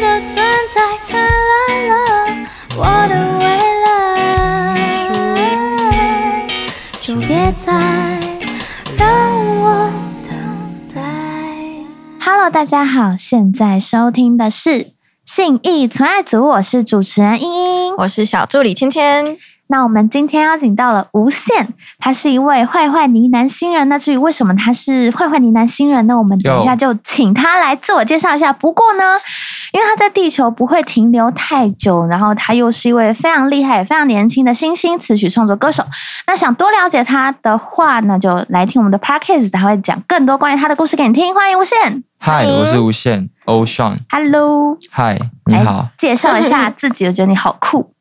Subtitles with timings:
[0.00, 0.34] 的存
[0.74, 1.94] 在灿烂了
[2.74, 3.44] 我的未
[3.84, 3.88] 来，
[7.02, 7.70] 就别再
[8.96, 9.06] 让
[9.60, 9.92] 我
[10.22, 10.32] 等
[10.94, 11.02] 待。
[12.24, 14.92] Hello，大家好，现在收听的是
[15.26, 17.94] 信义存爱组，我是主持人英英。
[17.96, 19.36] 我是小助理芊芊。
[19.70, 21.68] 那我们今天邀请到了无限，
[22.00, 23.88] 他是一位坏坏呢喃新人。
[23.88, 26.18] 那至于为什么他是坏坏呢喃新人呢？
[26.18, 28.52] 我们等一下就请他来自我介绍一下。
[28.52, 29.04] 不过呢，
[29.72, 35.84] 因为他在地球不会停留太久，然后他又是一位非常厉害、非常年轻的新兴词曲创作歌手。
[36.26, 41.32] 那想多了解他的话，那就来听我们的 podcast，他会讲更多关于他的故事给你听。
[41.32, 43.98] 欢迎无限嗨，我是无限 Ocean。
[44.10, 45.16] ，Hello，嗨，
[45.46, 47.06] 你好，介绍一下自己。
[47.06, 47.92] 我觉得你好酷，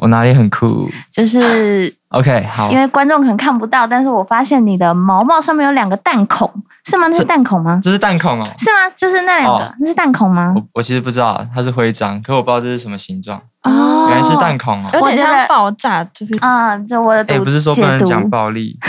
[0.00, 6.50] 我哪里很酷就是？OK，好因，为观众可能看不到，但是我发现你的毛毛上面有两个弹孔，
[6.86, 7.06] 是吗？
[7.08, 7.78] 那是弹孔吗？
[7.82, 8.44] 这是弹孔哦。
[8.58, 8.78] 是吗？
[8.96, 10.52] 就是那两个，哦那是弹孔吗？
[10.56, 14.90] 我我其实不知道它是徽章，可我不知道这是什么形状，哦原来是弹孔哦。
[14.94, 18.78] 有点像爆炸，就是、啊，就我的读哎，不是说不能讲暴力。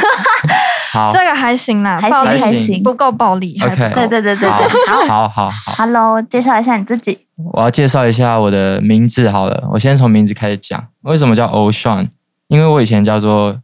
[0.94, 3.58] 好这个还行啦，还行暴力还行不够暴力。
[3.64, 4.50] OK 对对对对对，
[4.88, 7.18] 好好好好，，Hello，介绍一下你自己。
[7.54, 10.88] 我要介绍一下我的名字好了，我先从名字开始讲。
[11.02, 12.10] 为什么叫 Ocean？
[12.48, 13.62] 因为我以前叫做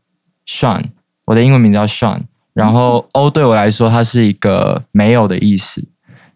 [0.48, 0.84] Sean，
[1.26, 2.22] 我的英文名字叫 Sean，
[2.54, 5.84] 然后 O 对我来说它是一个没有的意思，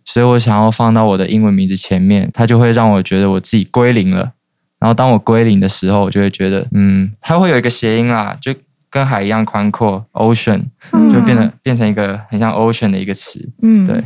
[0.06, 4.34] 所以我想要放到我的英文名字前面，它就会让我觉得我自己归零了。
[4.80, 8.54] 然后当我归零的时候，我就会觉得，嗯，它会有一个谐音啦，就
[8.90, 14.04] 跟海一样宽阔，Ocean 嗯就变得、变成一个很像 Ocean 的一个词，嗯对。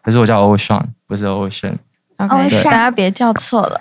[0.00, 1.74] 可是我叫 Ocean，不是 Ocean。
[2.30, 3.80] ，OK，大家别叫错了。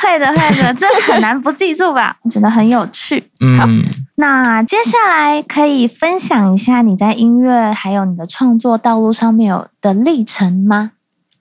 [0.00, 2.16] 会的 会的，这很难不记住吧？
[2.22, 3.30] 我觉得很有趣。
[3.40, 3.84] 嗯。
[4.16, 10.92] 那接下来可以分享一下你在音乐还有你的创作道路上面有的历程吗？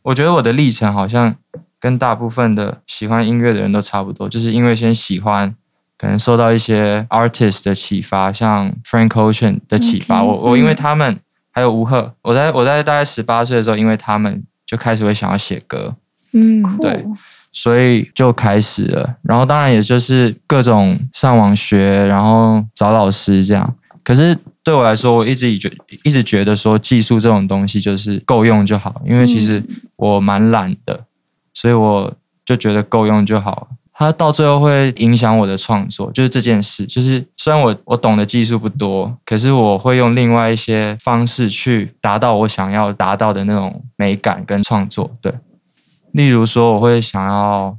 [0.04, 1.34] 我觉得我的历程好像
[1.80, 5.56] 跟大部分的喜欢音乐的人都差不多，就是因为先喜欢，
[5.98, 10.22] 可能受到一些 artist 的启发，像 Frank Ocean 的启发。
[10.22, 11.18] 我我因为嗯他们、
[11.52, 15.96] 还有吴赫，我在我在大概十八岁的时候，因为他们就开始会想要写歌，
[16.32, 17.06] 嗯，对
[17.52, 19.16] 所以就开始了。
[19.22, 23.76] 然后当然也就是各种上网学，然后找老师这样。
[24.04, 25.72] 可是对我来说，我一直以觉
[26.04, 29.64] 一直觉得说技术这种东西就是够用就好，因为其实
[29.96, 31.06] 我蛮懒的，
[31.54, 32.14] 所以我
[32.46, 33.70] 就觉得够用就好。
[33.98, 36.86] 它到最后会影响我的创作，就是这件事。
[36.86, 45.16] 就是虽然我我懂的技术不多，可是我会用另外一些方式去达到我想要达到的那种美感跟创作。
[45.22, 45.34] 对，
[46.12, 47.78] 例如说，我会想要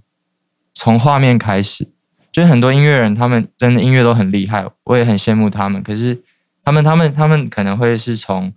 [0.72, 1.87] 从画面开始，
[2.32, 5.82] 就是很多音乐人他们真的音乐都很厉害，我也很羡慕他们。
[5.82, 6.19] 可是
[6.65, 8.50] 他们他们他们可能会是从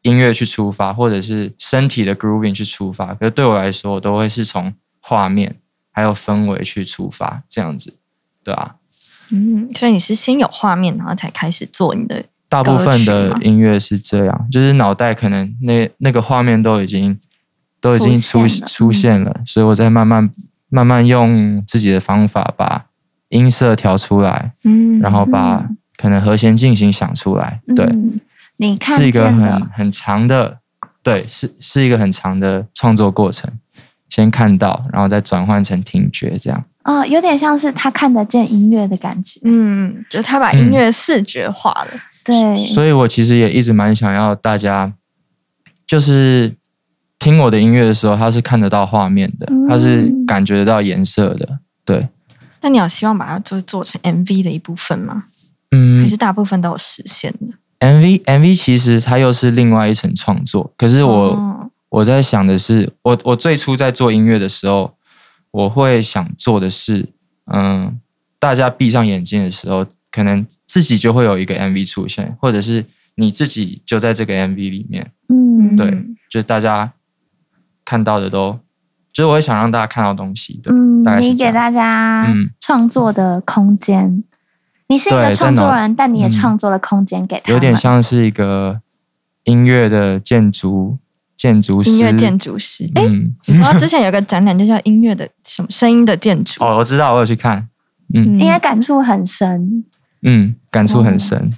[0.00, 3.14] 音乐去出发，或者是身体的 grooving 去出发。
[3.14, 5.56] 可是对我来说，我都会是从画面
[5.96, 7.96] 还有氛围去出发，这样子，
[8.44, 8.74] 对啊。
[9.30, 12.22] 嗯，所以你是先有画面，然后才开始做你的。
[12.48, 17.18] 大部分的音乐是这样，就是脑袋可能那那个画面都已经
[17.80, 20.30] 都已经出出现了，所以我再慢慢
[20.68, 22.86] 慢慢用自己的方法把
[23.30, 28.20] 音色调出来，嗯然后把可能和弦进行想出来，对，嗯
[28.58, 30.58] 你看是一个很，很长的，
[31.02, 33.52] 对，是是一个很长的创作过程，
[34.08, 39.40] 先看到，然后再转换成听觉，这样，哦，有点像是他看得见音乐的感觉。
[39.44, 41.88] 嗯，就是他把音乐视觉化了。
[42.24, 44.92] 对，所以我其实也一直蛮想要大家，
[45.86, 46.54] 就是
[47.18, 52.08] 听我的音乐的时候，他是看得到画面的，他是嗯感觉得到颜色的，对，
[52.62, 55.24] 那你有希望把它做做成 MV 的一部分吗？
[55.72, 61.55] 嗯还是大部分都有实现的？，MV MV 其实它又是另外一层创作，可是我、哦
[61.96, 64.94] 我在想的是，我我最初在做音乐的时候，
[65.50, 67.08] 我会想做的是，
[67.50, 67.98] 嗯，
[68.38, 76.92] 大家闭上眼睛的时候，可能自己就会有一个 MV 出现，或者是你自己就在这个 MV 里面，嗯，对嗯就是大家
[77.82, 78.58] 看到的都，
[79.10, 81.30] 就是我会想让大家看到东西的，嗯大概，是。
[81.30, 84.22] 你给大家嗯创作的空间。
[84.88, 88.82] 你是一个创作人，但你也嗯创作了空间给他们，有点像是一个
[89.44, 90.98] 音乐的建筑
[91.36, 92.90] 建筑师，音乐建筑师。
[92.94, 96.64] 哎、嗯，你知道之前有个展览就叫音乐的什么声音的建筑？
[96.64, 97.58] 哦，我知道，我有去看，
[98.14, 99.84] 嗯嗯应该感触很深。
[100.22, 101.52] 嗯，感触哦很深。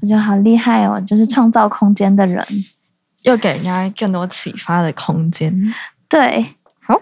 [0.00, 2.44] 我觉得好厉害哦，就是创造空间的人。
[3.22, 5.52] 又给人家更多启发的空间。
[6.08, 6.94] 对，好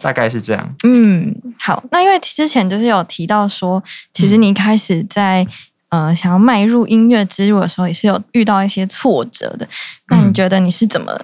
[0.00, 0.74] 大概是这样。
[0.84, 3.82] 嗯，好，那因为之前就是有提到说，
[4.12, 5.44] 其实你一开始在、
[5.92, 9.68] 呃想要迈入音乐之路的时候，也是有遇到一些挫折的。
[10.08, 11.20] 那你嗯觉得你是怎么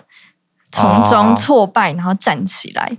[0.70, 1.34] 从中哦。
[1.34, 2.96] 挫败，然后站起来。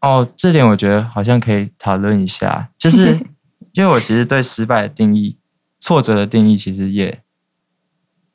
[0.00, 3.18] 哦，这点我觉得好像可以讨论一下，就是
[3.72, 5.36] 因为我其实对失败的定义、
[5.80, 7.20] 挫折的定义，其实也，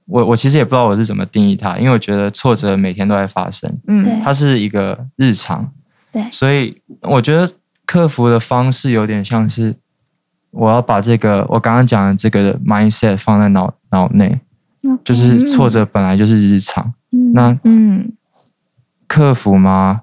[0.06, 5.72] 我我其实也不知道我是怎么定义它，因为我觉得挫折每天都在发生，嗯，它是一个日常，
[6.12, 6.24] 对。
[6.32, 7.52] 所以我觉得
[7.86, 9.76] 克服的方式有点像是
[10.52, 14.40] 我要把这个我刚刚讲的这个 mindset 放在脑脑内，
[15.04, 18.12] 就是挫折本来就是日常，嗯那嗯
[19.08, 20.02] 克服吗？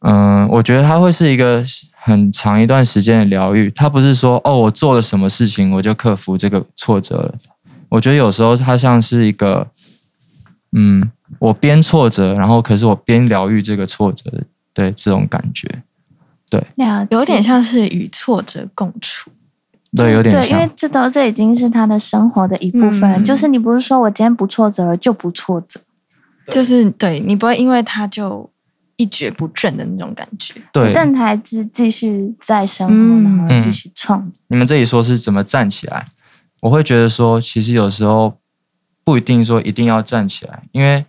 [0.00, 3.70] 嗯，我觉得它会是一个很长一段时间的疗愈。
[3.72, 7.34] 它不是说哦，我做了什么事情我就克服这个挫折了。
[7.90, 9.66] 我觉得有时候它像是一个，
[10.72, 14.42] 嗯，我边挫折，然后可是我边疗愈这个挫折的，
[14.72, 15.68] 对这种感觉，
[16.76, 19.30] 了解有点像是与挫折共处。
[19.96, 23.18] 对，有点对，因为像，这都这已经是他的生活的一部分了。
[23.18, 25.80] 嗯就是你不是说我今天不挫折了就不挫折，
[26.48, 28.48] 就是对你不会因为他就
[28.96, 30.54] 一蹶不振的那种感觉。
[30.72, 30.92] 对。
[30.94, 34.42] 但他还是继续在生活，嗯然后继续创作。
[34.48, 36.06] 你们这里说是怎么站起来，
[36.60, 38.38] 我会觉得说，其实有时候
[39.02, 41.04] 不一定说一定要站起来，因为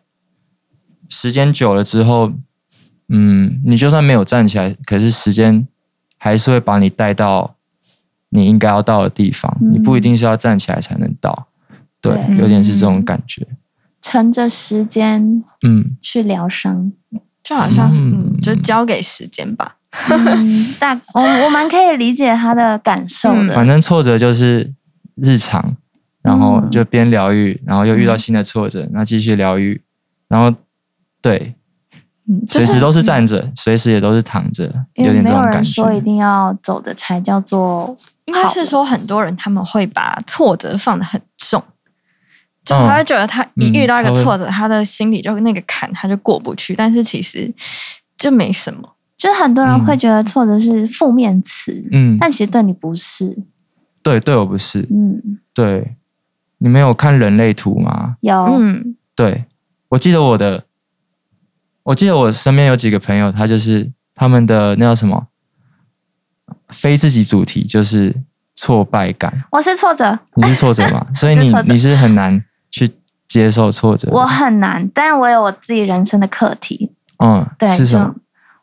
[1.07, 2.31] 时间久了之后，
[3.13, 5.67] 嗯，你就算没有站起来，可是时间
[6.17, 7.55] 还是会把你带到
[8.29, 9.73] 你应该要到的地方，嗯。
[9.73, 11.47] 你不一定是要站起来才能到，
[12.01, 12.37] 对，对。
[12.37, 13.45] 有点是这种感觉，
[14.01, 16.91] 乘着时间嗯，去疗伤。
[17.43, 18.33] 就好像是，嗯。
[18.35, 19.75] 嗯，就交给时间吧。
[20.09, 23.53] 嗯，大 我我蛮可以理解他的感受的。
[23.53, 24.71] 反正挫折就是
[25.15, 25.75] 日常，
[26.21, 29.81] 然后就边疗愈，然后又遇到新的挫折，那继续疗愈，
[30.29, 30.55] 然后
[31.21, 31.55] 对，
[32.31, 34.63] 嗯，就是随时都是站着，随时也都是躺着，
[34.93, 35.69] 因为有点没有人这种感觉。
[35.69, 37.95] 说一定要走的才叫做
[38.25, 41.61] 应该是说很多人他们会把挫折放得很重，
[42.63, 47.53] 就嗯他会觉得他一遇到一个挫折，他的心里就那个坎他就过不去，但是其实
[48.17, 48.87] 就没什么。
[49.17, 53.37] 就是很多人嗯会觉得挫折是负面词，嗯，但其实对你不是。
[54.01, 54.87] 对，对我不是。
[54.89, 55.95] 嗯，对，
[56.57, 58.15] 你没有看人类图吗？
[58.21, 59.45] 有，嗯，对，
[59.89, 60.63] 我记得我的，
[61.83, 65.27] 我记得我身边有几个朋友，他就是他们的那叫什么，
[66.69, 68.15] 非自己主题就是
[68.55, 69.43] 挫败感。
[69.51, 71.05] 我是挫折，你是挫折吗？
[71.15, 72.91] 所以你是你是很难去
[73.27, 74.09] 接受挫折。
[74.11, 76.91] 我很难，但我有我自己人生的课题。
[77.17, 78.13] 嗯，对，是什么？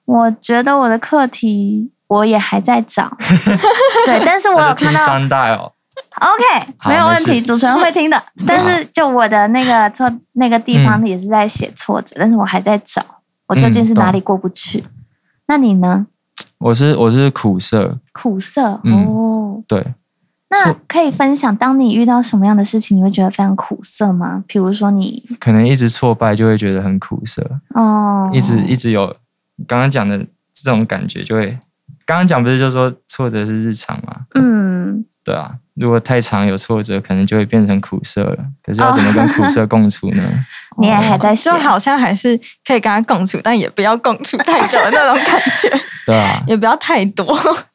[0.04, 3.16] 我觉得我的课题我也还在找，
[4.06, 5.72] 对，但是我有看到三代哦。
[6.20, 8.22] OK，没有问题，主持人会听的。
[8.46, 13.02] 但是就我的那个错那个地方嗯也是在写挫折，但是我还在找，
[13.46, 14.84] 我究竟是哪里过不去？
[15.46, 16.06] 那你呢？
[16.58, 19.62] 我是我是苦涩，苦涩、嗯哦。
[19.66, 19.94] 对，
[20.50, 24.42] 那可以分享，当你遇到什么样的事情，你会觉得非常苦涩吗？
[24.46, 29.06] 比如说你可能一直挫败就会觉得很苦涩，哦，一直一直有
[29.66, 30.18] 刚刚讲的
[30.52, 31.56] 这种感觉，就会
[32.04, 34.26] 刚刚讲不是就说挫折是日常吗？
[34.34, 38.38] 嗯，对啊，如果太长有挫折，可能就会变成苦涩了。
[38.64, 40.22] 可是要怎么跟苦涩共处呢？
[40.80, 42.34] 你也还在学就好像还是
[42.66, 45.70] 可以跟他共处，但也不要共处太久的那种感觉，
[46.06, 47.26] 对啊，也不要太多。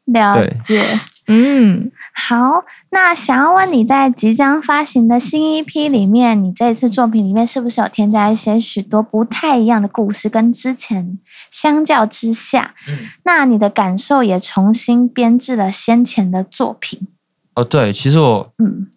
[0.05, 0.99] 了解。
[1.27, 17.07] 嗯，好，那想要问你在即将发行的新一批里面，你这一次作品里面是不是有添加一些许多不太一样的故事，跟之前相较之下，嗯那你的感受也重新编制了先前的作品。
[17.55, 18.87] 哦对，其实我嗯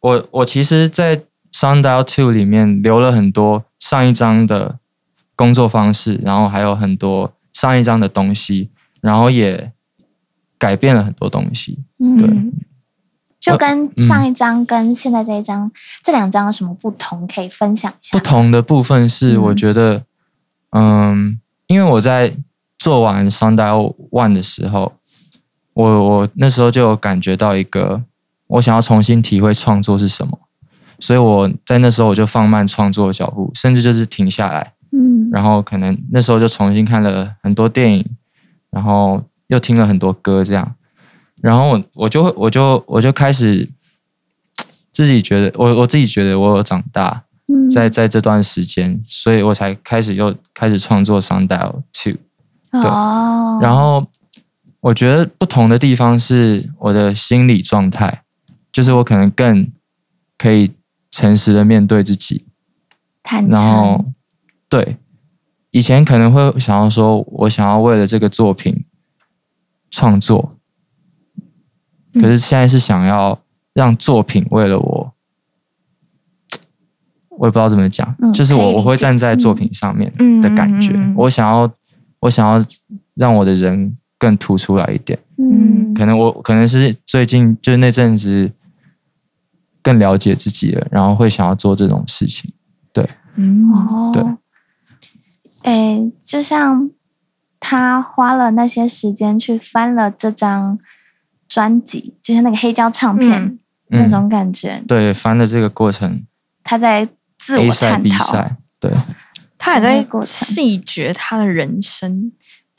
[0.00, 4.78] 我我其实，在 Sundial Two 里面留了很多上一章的
[5.36, 9.70] 工作方式，然后还有很多上一章的东西，然后也
[10.58, 11.78] 改变了很多东西。
[11.98, 12.28] 嗯，对
[13.38, 15.70] 就跟上一张跟现在这一张、
[16.02, 17.26] 这两张有什么不同？
[17.26, 18.24] 可以分享一下不。
[18.24, 20.04] 同的部分是，嗯我觉得，
[20.70, 22.36] 嗯因为我在
[22.78, 24.92] 做完 Sundial One 的时候，
[25.74, 28.02] 我我那时候就有感觉到一个，
[28.46, 30.38] 我想要重新体会创作是什么，
[30.98, 34.72] 所以我在那时候我就放慢创作的脚步，甚至就是停下来。
[34.92, 35.30] 嗯。
[35.30, 38.04] 然后可能那时候就重新看了很多电影，
[38.70, 40.74] 然后又听了很多歌，这样，
[41.40, 43.68] 然后我我就会我就我就开始
[44.92, 47.70] 自己觉得我我自己觉得我有长大，嗯。
[47.70, 52.12] 在在这段时间，所以我才开始又开始创作《Sundial Two》，
[52.70, 54.06] 对哦，然后
[54.82, 58.22] 我觉得不同的地方是我的心理状态，
[58.70, 59.70] 就是我可能更
[60.36, 60.72] 可以
[61.10, 62.46] 诚实的面对自己，
[63.22, 64.14] 坦然后诚，
[64.68, 64.96] 对，
[65.70, 68.84] 以前可能会想要说，我想要为了这个作品
[69.88, 70.56] 创作，
[72.14, 73.40] 可是现在是想要
[73.72, 75.14] 让作品为了我，
[77.28, 81.72] 我也不知道怎么讲，嗯就是我我会站在作品上面嗯的感觉，我想要
[82.18, 82.66] 我想要
[83.14, 85.18] 让我的人更突出来一点。
[85.38, 85.92] 嗯。
[85.92, 88.52] 可能我可能是最近就是那阵子
[89.82, 92.52] 更了解自己了，然后会想要做这种事情。
[92.92, 93.08] 对。
[93.34, 94.22] 嗯，哦，对，
[95.62, 96.90] 哎，就像
[97.58, 100.78] 他花了那些时间去翻了这张
[101.48, 103.58] 专辑，就像那个黑胶唱片、嗯。
[103.88, 106.24] 那种感觉，对，翻的这个过程。
[106.64, 107.06] 他在
[107.38, 108.50] 自我探讨。
[108.80, 108.90] 对，
[109.58, 112.32] 他也在细觉他的人生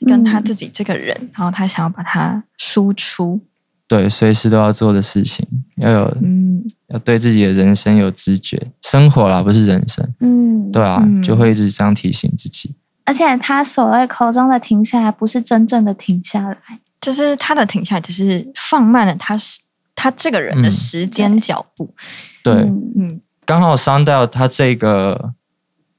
[0.04, 3.40] 跟他嗯自己这个人，然后他想要把它输出。
[3.86, 5.46] 对，随时都要做的事情，
[5.76, 12.74] 要有嗯要对自己的人生有知觉，生活啦，不是人生，嗯，对啊，嗯就会一直这样提醒自己。
[13.04, 16.58] 而且他所谓口中的停下来，不是真正的停下来。
[17.00, 19.60] 就是他的停下来，只是放慢了他是
[19.94, 21.94] 他这个人的嗯时间脚步。
[22.42, 25.34] 对，嗯嗯刚好 sundial 它这个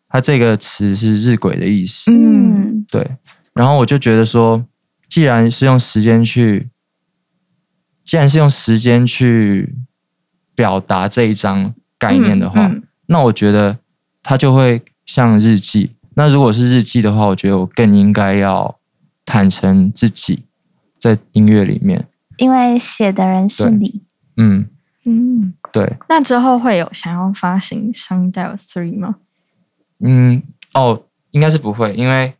[0.09, 3.07] 他这个词是日晷的意思，嗯对，
[3.55, 4.63] 然后我就觉得说，
[5.09, 6.69] 既然是用时间去，
[8.05, 9.75] 既然是用时间去
[10.53, 13.79] 表达这一张概念的话，嗯嗯那我觉得
[14.21, 15.95] 它就会像日记。
[16.15, 18.77] 那如果是日记的话，我觉得我更应该要
[19.25, 20.43] 坦诚自己
[20.99, 22.07] 在音乐里面。
[22.37, 24.01] 因为写的人是你。
[24.37, 24.67] 嗯，
[25.05, 29.15] 嗯，对，那之后会有想要发行《Sundial Three》吗？
[29.99, 30.43] 嗯，
[30.73, 32.33] 哦，应该是不会，因为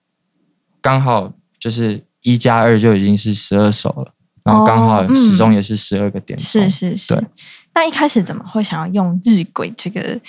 [0.86, 4.14] 刚好就是一加二就已经是十二首了，
[4.44, 6.46] 然后刚好哦嗯始终也是十二个点钟。
[6.46, 7.26] 是是是对。
[7.74, 10.22] 那一开始怎么会想要用日晷这个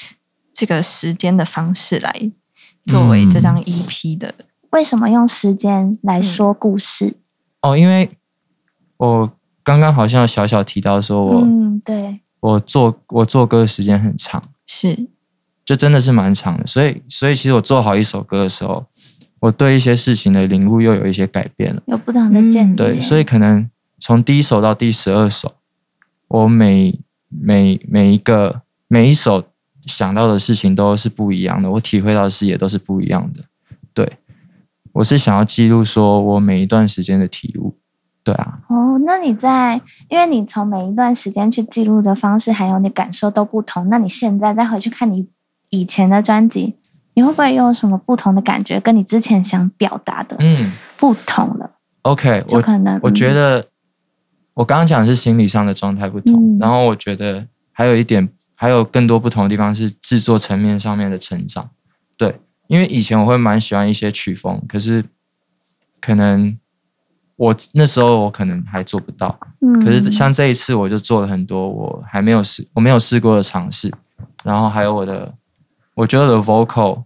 [0.55, 2.33] 这个时间的方式来
[2.87, 4.35] 作为这张 EP 的？
[4.71, 7.19] 为什么用时间来说故事？
[7.61, 8.11] 哦，因为
[8.97, 9.31] 我
[9.63, 15.07] 刚刚好像小小提到说我、嗯，对，我做我做歌的时间很长，是
[15.67, 18.87] 就真的是蛮长的，所以所以其实我做好一首歌的时候，
[19.47, 21.83] 我对一些事情的领悟又有一些改变了。
[21.87, 22.85] 有不同的见嗯解。
[22.85, 23.69] 对，所以可能
[24.01, 25.55] 从第一首到第十二首，
[26.29, 26.99] 我每
[27.29, 29.45] 每每一个每一首
[29.87, 33.45] 想到的事情都是不一样的，我体会到的视野都是不一样的。
[33.95, 34.19] 对，
[34.93, 37.77] 我是想要记录说我每一段时间的体悟。
[38.25, 45.29] 对啊，哦，那你在，因为你从每一段时间去记录的方式，还有你感受都不同，那你现在再回去看你
[45.71, 46.75] 以前的专辑，
[47.17, 50.71] 你会不会有什么不同的感觉，跟你之前想表达的嗯。
[50.99, 51.71] 不同了
[52.03, 53.35] ？，OK，我就可能我觉嗯。
[53.35, 53.67] 得
[54.53, 56.59] 我刚刚讲的是心理上的状态不同，嗯。
[56.59, 61.71] 然后我觉得还有一点，还有更多不同的地方是制作层面上面的成长。
[62.19, 65.03] 对，因为以前我会蛮喜欢一些曲风，可是
[66.01, 66.55] 可能
[67.37, 73.91] 我那时候我可能还做不到，嗯，可是像这一次我就做了很多我还没有试我没有试过的尝试，
[74.45, 75.35] 然后还有我的，
[75.95, 77.05] 我觉得我的 vocal，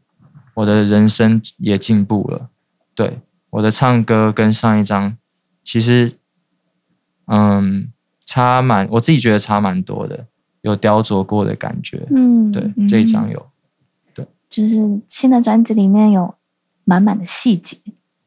[0.60, 2.50] 我的人生也进步了，
[2.94, 5.16] 对，我的唱歌跟上一张
[5.64, 6.12] 其实，
[7.26, 7.90] 嗯，
[8.26, 10.26] 差蛮，我自己觉得差蛮多的，
[10.60, 13.46] 有雕琢过的感觉，嗯，对，嗯这一张有。
[14.12, 14.26] 对。
[14.50, 16.34] 就是新的专辑里面有
[16.84, 17.78] 满满的细节，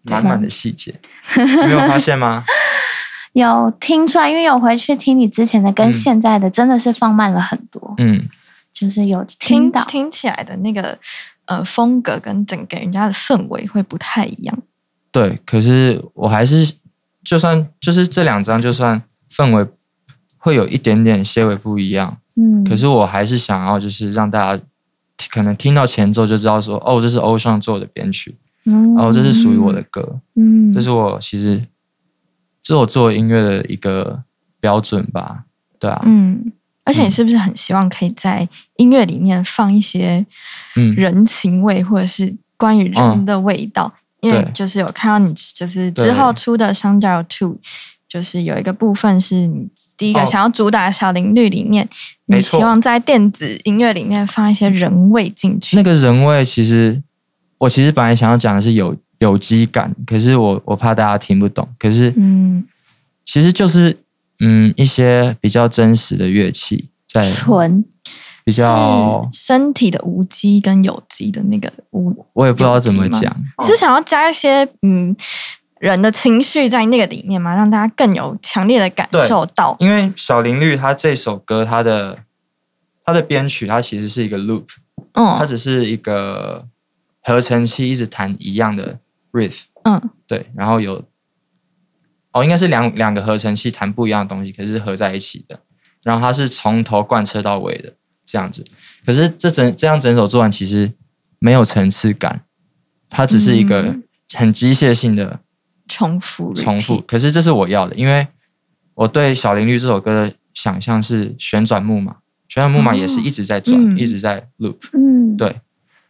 [0.03, 0.99] 满满的细节，
[1.35, 2.43] 你没有发现吗？
[3.33, 8.27] 有听出来，因为有回去听你之前的跟嗯现在的，真的是放慢了很多，嗯，
[8.71, 9.83] 就是有听到。
[9.85, 10.97] 听起来的那个
[11.45, 14.57] 呃风格跟整个人家的氛围会不太一样。
[15.11, 16.73] 对，可是我还是，
[17.23, 19.67] 就算就是这两张，就算氛围
[20.37, 24.63] 会有一点点些微不一样，嗯，可是我还是想要就是让大家
[25.29, 28.35] 可能听到前奏就知道说，哦，这是欧尚做的编曲，
[28.65, 31.63] 嗯，哦，这是属于我的歌，嗯，这是我其实
[32.63, 34.23] 这是我做音乐的一个
[34.59, 35.45] 标准吧，
[35.79, 36.51] 对啊，嗯，
[36.83, 37.11] 而且你嗯。
[37.11, 38.47] 是不是很希望可以在
[38.77, 40.25] 音乐里面放一些
[40.75, 43.25] 嗯，人情味，或者是关于人嗯。
[43.25, 43.91] 的味道？
[44.21, 47.49] 因为就是有看到你，就是之后出的《香蕉 Two》，
[48.07, 50.25] 就是有一个部分是你第一个哦。
[50.25, 51.87] 想要主打的小林律里面，
[52.27, 55.75] 你希望在电子音乐里面放一些人味进去。
[55.75, 57.03] 那个人味其实
[57.57, 62.63] 我其实本来想要讲的是有有机感，可是我我怕大家听不懂，可是嗯。
[63.25, 63.97] 其实就是
[64.39, 67.83] 嗯一些比较真实的乐器在纯，
[68.43, 75.15] 比较身体的无机跟有机的那个无，我也不知道怎么讲，你是想要加一些嗯
[75.79, 77.53] 人的情绪在那个里面嘛？
[77.53, 79.75] 让大家更有强烈的感受到。
[79.79, 82.17] 因为小林绿他这首歌他的
[83.05, 84.65] 他的编曲它其实是一个 loop，
[85.13, 85.37] 嗯。
[85.37, 86.65] 它嗯只是一个
[87.21, 88.97] 合成器一直弹一样的
[89.33, 90.09] riff，嗯。
[90.25, 91.03] 对，然后有
[92.33, 95.59] 哦应该是两两个合成器弹不一样的东西，可是合在一起的，
[96.03, 97.93] 然后它是从头贯彻到尾的，
[98.25, 98.65] 这样子。
[99.05, 100.91] 可是这整这样整首做完，其实
[101.39, 102.41] 没有层次感，
[103.09, 105.39] 它只是一个嗯很机械性的
[105.87, 106.99] 重复重复。
[107.01, 108.27] 可是这是我要的，因为
[108.95, 114.77] 我对《小林绿》这首歌的想象是旋转木马，旋转木马也是一直在转，嗯一直在 loop。
[114.93, 115.61] 嗯，对，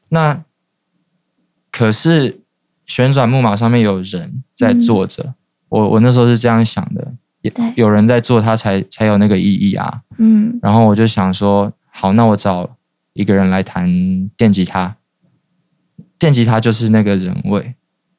[0.09, 0.43] 那
[1.71, 2.41] 可是
[2.85, 5.33] 旋转木马上面有人在坐着，
[5.73, 7.65] 我我那时候是这样想的，也对。
[7.75, 10.01] 有人在做，它才才有那个意义啊。
[10.19, 10.59] 嗯。
[10.61, 12.77] 然后我就想说，好，那我找
[13.13, 13.89] 一个人来弹
[14.37, 14.95] 电吉他，
[16.19, 17.73] 电吉他就是那个人味，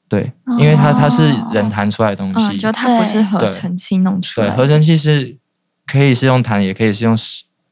[0.08, 5.38] 对，因为它它是人弹出来的东西，嗯，就它不是合对成器弄出来对，的，合成器是
[5.86, 7.16] 可以是用弹，也可以是用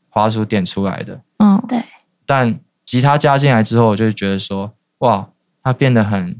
[0.08, 1.20] 滑鼠点出来的。
[1.38, 1.60] 嗯。
[1.68, 1.82] 对，
[2.24, 5.28] 但吉他加进来之后，我就觉得说，哇，
[5.62, 6.36] 它变得很，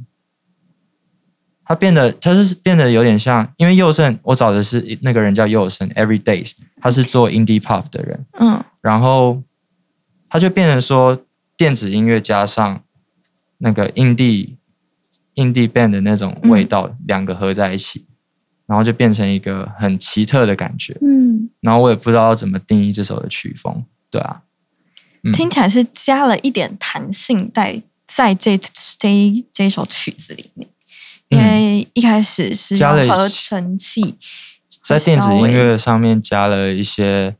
[1.72, 6.52] 它变得，它是变得有点像，因为佑胜，我找的是那个人叫佑胜，Every Days，
[6.82, 8.62] 他是做 indie pop 的人，嗯。
[8.82, 9.42] 然后
[10.28, 11.18] 他就变成说，
[11.56, 12.82] 电子音乐加上
[13.56, 14.56] 那个 indie
[15.34, 18.04] indie band 的那种味道，两个合在一起，
[18.66, 20.94] 然后就变成一个很奇特的感觉。
[21.00, 24.42] 嗯，然后我也不知道要怎么定义这首的曲风，对啊，
[25.22, 25.32] 嗯。
[25.32, 28.58] 听起来是加了一点弹性在在这
[28.98, 30.68] 这这一首曲子里面，
[31.32, 34.16] 因为一开始是嗯加了用合成器，
[34.82, 37.36] 在电子音乐上面加了一些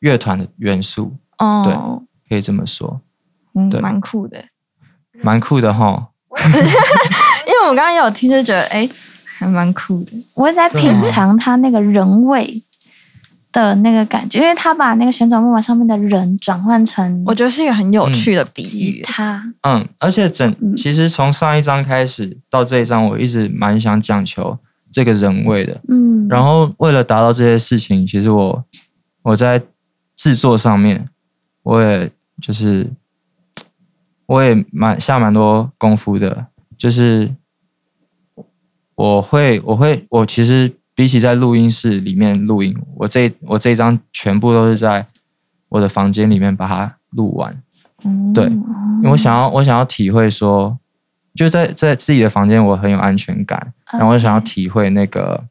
[0.00, 1.74] 乐团的元素，哦，对
[2.28, 3.00] 可以这么说，
[3.54, 4.44] 嗯，对蛮酷的。
[5.22, 6.08] 蛮酷的哈。
[7.46, 8.88] 因为我刚刚也有听，就觉得哎，
[9.38, 10.12] 还蛮酷的。
[10.34, 12.62] 我在品尝它那个人味
[13.52, 19.02] 的那个感觉，因为他把那个旋转木马上面的人转换成我觉得是一个很有趣的比喻。
[19.02, 20.74] 他，嗯，而且整嗯。
[20.74, 24.58] 其实从上一章开始到这一章，我一直蛮想讲求
[24.90, 25.80] 这个人味的。
[25.88, 28.64] 嗯，然后为了达到这些事情，其实我
[29.22, 29.62] 我在
[30.16, 31.08] 制作上面，
[31.62, 32.90] 我也就是
[34.26, 36.46] 我也蛮下蛮多功夫的，
[36.78, 37.30] 就是
[38.94, 45.06] 我会我会我其实比起在录音室里面录音，我这我这一张全部都是在
[45.68, 47.62] 我的房间里面把它录完。
[48.04, 50.78] 嗯对因为我想要我想要体会说，
[51.34, 55.44] 就在在自己的房间，我很有安全感，然后我想要体会那个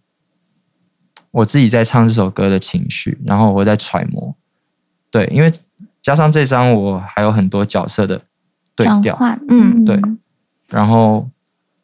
[1.32, 4.36] 我自己在唱这首歌的情绪，然后我在揣摩。
[5.10, 5.52] 对，因为
[6.02, 8.22] 加上这张我还有很多角色的
[8.76, 9.18] 对调，
[9.50, 10.00] 嗯对
[10.70, 11.30] 然后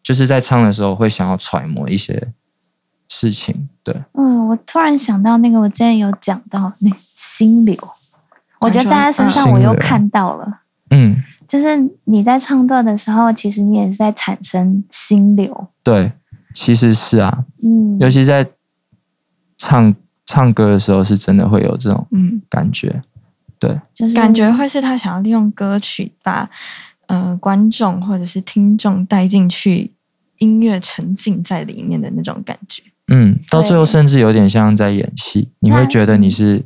[0.04, 2.34] 就是在唱的时候会想要揣摩一些
[3.10, 3.70] 事情。
[3.84, 7.78] 对，嗯，我突然想到那个，我之前有讲到那心流，
[8.60, 16.12] 我觉得在他身上嗯我又看到了，嗯，就是你在唱歌的时候，其实你也是在产生心流，对，
[16.54, 18.48] 其实是啊，嗯，尤其在
[19.58, 23.02] 唱唱歌的时候，是真的会有这种嗯，感觉。
[23.60, 26.48] 对，就是感觉会是他想要利用歌曲把
[27.08, 29.92] 呃观众或者是听众带进去
[30.38, 32.84] 音乐沉浸在里面的那种感觉。
[33.08, 36.64] 嗯，到最后甚至有点像在演戏，你会觉得你是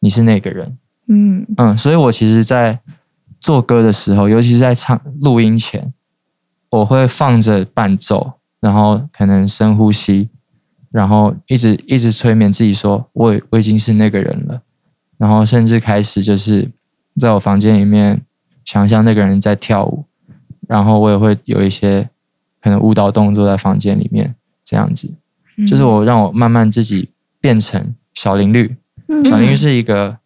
[0.00, 0.78] 你是那个人。
[1.08, 1.46] 嗯。
[1.56, 2.80] 嗯，所以我其实，在
[3.40, 5.92] 做歌的时候，尤其是在唱录音前，
[6.70, 10.28] 我会放着伴奏，然后可能深呼吸，
[10.90, 14.60] 然后一直一直催眠自己说，我我已经是那个人了，
[15.18, 16.68] 然后甚至开始就是
[17.18, 18.20] 在我房间里面
[18.64, 20.04] 想象那个人在跳舞，
[20.66, 22.08] 然后我也会有一些
[22.62, 25.12] 可能舞蹈动作在房间里面这样子，
[25.64, 28.76] 就是我让我慢慢自己变成小林绿，
[29.08, 29.24] 嗯。
[29.24, 30.18] 小林绿是一个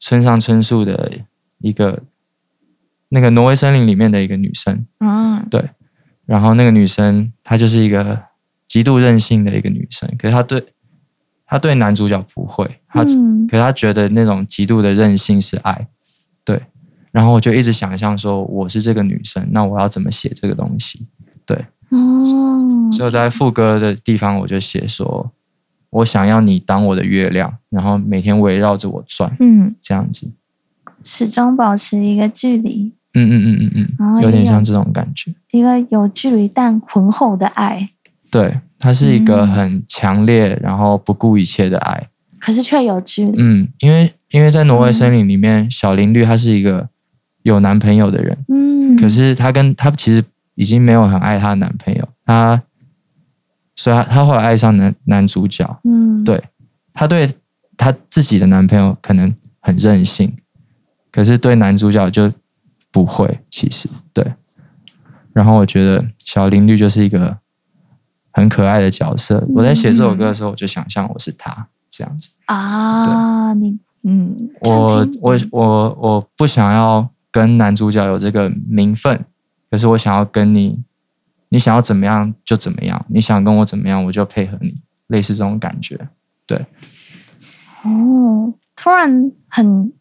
[0.00, 1.12] 村上春树的
[1.58, 2.02] 一个
[3.08, 5.48] 那个挪威森林里面的一个女生，嗯
[6.26, 8.20] 然后那个女生她就是一个
[8.66, 10.66] 极度任性的一个女生，可是她对
[11.46, 13.46] 她对男主角不会，她、嗯。
[13.46, 15.86] 可是她觉得那种极度的任性是爱，
[16.44, 16.60] 对，
[17.12, 21.06] 然后我就一直想象说我是这个女生，那我要怎么写这个东西？
[21.46, 25.30] 对，哦，所以我在副歌的地方我就写说，
[25.90, 29.74] 我想要你当我的月亮，然后每天围绕着我转，嗯。
[29.80, 30.32] 这样子。
[31.04, 35.32] 始终保持一个距离，嗯嗯嗯嗯嗯，有点像这种感觉。
[35.52, 37.88] 一个有距离但浑厚的爱，
[38.30, 42.08] 对，它是一个嗯很强烈，然后不顾一切的爱。
[42.40, 46.88] 可是却有距离，嗯，因为因为在挪威森林里面，小林绿她是一个
[47.42, 50.24] 有男朋友的人，嗯，可是她跟她其实
[50.56, 52.60] 已经没有很爱她的男朋友，她，
[53.76, 56.42] 所以她她后来爱上男男主角，嗯，对
[56.92, 57.32] 她对
[57.76, 60.36] 她自己的男朋友可能很任性，
[61.12, 62.32] 可是对男主角就
[62.90, 63.88] 不会，其实。
[64.12, 64.34] 对。
[65.32, 67.36] 然后我觉得小林绿就是一个
[68.32, 69.46] 很可爱的角色。
[69.54, 72.30] 我在写这首歌的时候，我就想象我是他这样子。
[72.46, 79.26] 啊，你嗯，我我我我不想要跟男主角有这个名分，
[79.70, 80.82] 可是我想要跟你，
[81.48, 86.08] 你想要怎么样就怎么样，你想跟我怎么样我就配合你，类似这种感觉。
[86.46, 86.64] 对，
[87.82, 89.92] 哦，突然很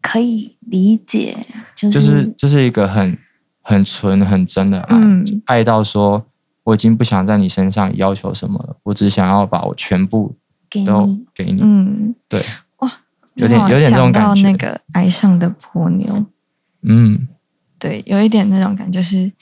[0.00, 1.36] 可以理解，
[1.74, 3.18] 就就是是这是一个很
[3.62, 5.42] 很纯很真的爱，嗯。
[5.46, 6.24] 爱到说
[6.62, 10.36] 我已经不想在你身上要求什么了，我只想要把我全部
[10.68, 11.60] 给都你给你。
[11.62, 12.40] 嗯，对，
[12.78, 12.92] 哇，
[13.34, 14.42] 有点有点这种感觉。
[14.42, 16.24] 那个爱上的婆牛，
[16.82, 17.26] 嗯，
[17.80, 19.32] 对，有一点那种感觉，就是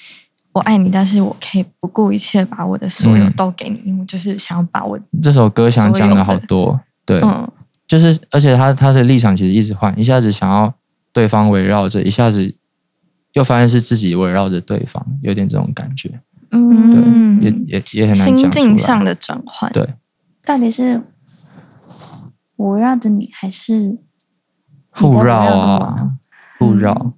[0.52, 3.32] 我爱你，但是我可以不顾一切把我的所有嗯。
[3.32, 7.46] 都给你，因为我就是想要把我，这首歌想讲的好多，对，嗯。
[7.86, 10.70] 就是而且他他的立场其实一直换，一下子想要
[11.10, 12.54] 对方围绕着，一下子
[13.32, 16.20] 又发现是自己围绕着对方，有点这种感觉，
[16.50, 19.88] 嗯，对，嗯也也也很难心讲出来境上的转换，对，
[20.44, 21.02] 到底是
[22.56, 23.96] 我围绕着你，还是
[24.90, 26.08] 互绕啊，
[26.58, 27.14] 互绕，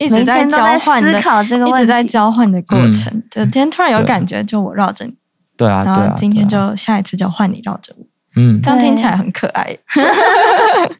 [0.00, 2.92] 一直在交换的，考这个问题，一直在交换的过嗯。
[2.92, 3.12] 程。
[3.30, 5.14] 就今天突然有感觉，就我绕着你，
[5.56, 8.04] 对啊，然对啊，后今天就下一次就换你绕着我，
[8.36, 8.60] 嗯。
[8.62, 9.76] 这样听起来很可爱。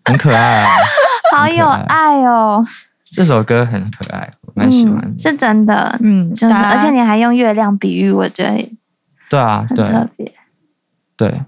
[0.05, 0.69] 很可爱啊，
[1.35, 2.65] 好有爱哦，
[3.11, 5.19] 这首歌很可爱，我蛮喜欢嗯，。
[5.19, 8.71] 是真的，嗯，就是而且你还用月亮比喻，我觉得
[9.31, 9.87] 对啊，很对。
[9.87, 10.33] 特别，
[11.17, 11.43] 对，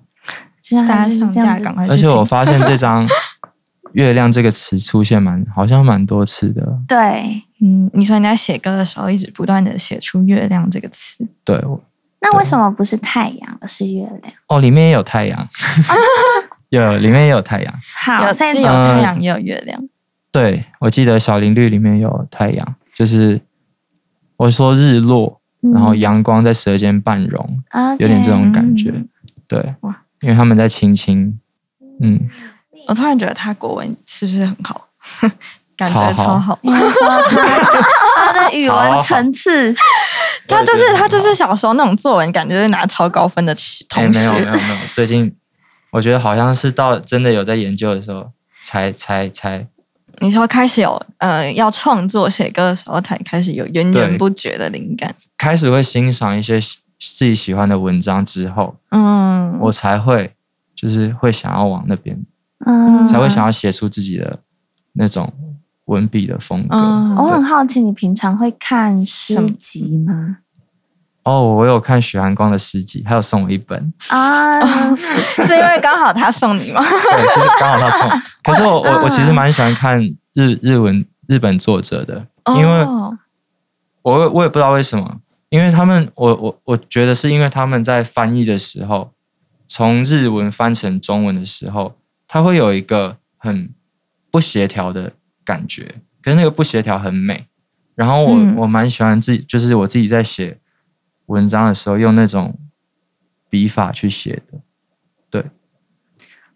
[0.62, 1.62] 就像还是大家上这样子。
[1.62, 3.07] 架赶，快去而且我发现这张
[3.93, 7.43] “月亮”这个词出现蛮好像蛮多次的，对。
[7.65, 11.57] 嗯，你说你在写歌的时候，一直不断的写出“月亮”这个词，对，
[12.21, 14.35] 那为什么不是太阳，而是月亮？
[14.49, 15.49] 哦，里面也有太阳，
[16.71, 17.73] 有里面也有太阳。
[17.95, 19.81] 好，有所以既有呃太阳也有月亮。
[20.33, 23.41] 对，我记得小林绿里面有太阳，就是
[24.37, 28.91] 我说日落，然后阳光在舌尖半融，嗯有点这种感觉。
[28.91, 29.09] 嗯
[29.47, 31.39] 对，哇因为他们在亲亲，
[32.01, 32.29] 嗯，
[32.87, 34.88] 我突然觉得他国文是不是很好？
[35.77, 36.59] 感觉超好。
[36.62, 37.42] 你说他
[38.33, 39.75] 他的语文层次，
[40.47, 43.55] 他就是他就是小时候那种作文，感觉是拿超高分的
[43.88, 44.51] 同学没有没有没。
[44.51, 45.35] 有，最近
[45.90, 48.31] 我觉得好像是到真的有在研究的时候，
[48.62, 49.66] 才才才
[50.21, 55.12] 你说开始有呃要创作写歌的时候，才开始有源源不绝的灵感。
[55.38, 60.33] 开始会欣赏一些自己喜欢的文章之后，嗯，我才会
[60.77, 62.16] 就是会想要往那边，
[62.66, 64.38] 嗯，才会想要写出自己的
[64.92, 65.33] 那种
[65.87, 66.77] 文笔的风格。
[66.77, 67.16] 嗯。
[67.16, 70.38] 我很好奇，你平常会看诗集吗？
[71.25, 74.61] 哦，我有看许寒光的诗集，他有送我一本，啊，
[74.96, 76.83] 是因为刚好他送你吗？
[76.83, 78.09] 对，是刚好他送。
[78.42, 83.16] 可是我我我其实嗯蛮喜欢看日日文日本作者的，因为哦
[84.03, 85.18] 我我也不知道为什么，
[85.51, 89.12] 因为他们我我我觉得是因为他们在翻译的时候，
[89.68, 91.94] 从日文翻成中文的时候，
[92.33, 93.68] 它会有一个很
[94.31, 95.12] 不协调的
[95.45, 97.47] 感觉，可是那个不协调很美。
[97.95, 98.57] 然后我、嗯。
[98.57, 100.59] 我蛮喜欢自己，就是我自己在写
[101.27, 102.59] 文章的时候用那种
[103.51, 104.59] 笔法去写的，
[105.29, 105.45] 对。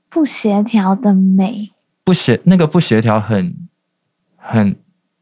[0.09, 1.71] 不协调的美，
[2.03, 3.55] 不协那个不协调很
[4.35, 4.75] 很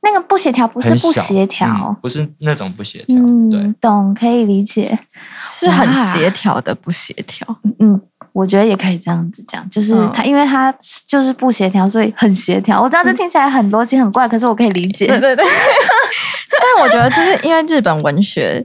[0.03, 1.67] 那个不协调不是不协调。
[1.67, 4.97] 嗯，不是那种不协调，嗯，对，懂，可以理解。
[5.45, 5.95] 是很哇。
[6.13, 7.59] 协调的不协调。
[7.81, 8.01] 嗯，
[8.35, 10.75] 我觉得也可以这样子讲，就是嗯它，因为他
[11.07, 12.83] 就是不协调，所以很协调。
[12.83, 15.07] 我知道这听起来很逻辑很怪，可是我可以理 解。
[15.07, 15.45] 对对对。
[16.51, 18.65] 但我觉得就是因为日本文学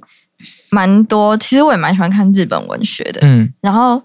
[0.72, 3.20] 蛮多，其实我也蛮喜欢看日本文学的。
[3.22, 4.02] 嗯然后，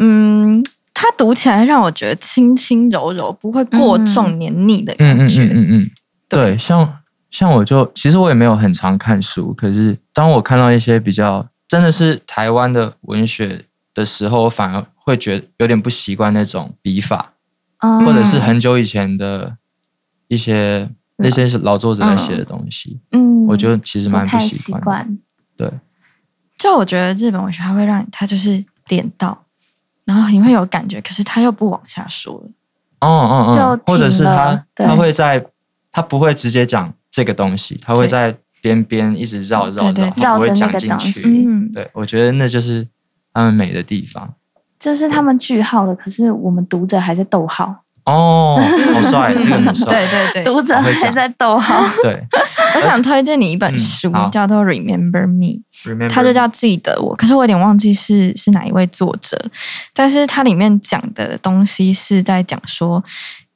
[0.00, 5.42] 嗯，它读起来让我觉得轻轻柔柔，不会过重黏腻的嗯嗯感觉。
[5.44, 5.90] 嗯嗯嗯，
[6.28, 6.98] 对对，像
[7.30, 13.64] 像我就其实我也没有很常看书，可是当我看到一些比较真的是台湾的文学
[13.98, 17.32] 的时候，我反而会觉得有点不习惯那种笔法，
[17.78, 19.56] 嗯或者是很久以前的
[20.28, 24.80] 一些那些是老作者在写的东西，嗯，我觉得其实蛮不习惯。
[24.80, 25.18] 习惯。
[25.56, 25.68] 对，
[26.56, 29.44] 就我觉得日本文学它会让你，它就是点到，
[30.04, 32.50] 然后你会有感觉，可是它又不往下说了。
[33.00, 35.44] 哦哦哦，或者是他他会在
[35.90, 41.44] 他不会直接讲这个东西，他会在边边一直绕绕绕，他不会讲进去。
[41.46, 42.86] 嗯，对，我觉得那就是
[43.38, 44.34] 他们美的地方。
[44.78, 48.56] 就是他们句号了，可是我们读者还在逗号，哦，
[48.94, 49.88] 好帅， 这个很帅。
[49.88, 50.44] 对对对。
[50.44, 51.84] 读者还在逗号。
[52.02, 52.22] 对
[52.76, 55.60] 我想推荐你一本嗯书，好叫做《Remember Me》。
[55.84, 59.36] ，Remember，它就叫记得我，可是我有点忘记是是哪一位作者，
[59.92, 63.02] 但是它里面讲的东西是在讲说，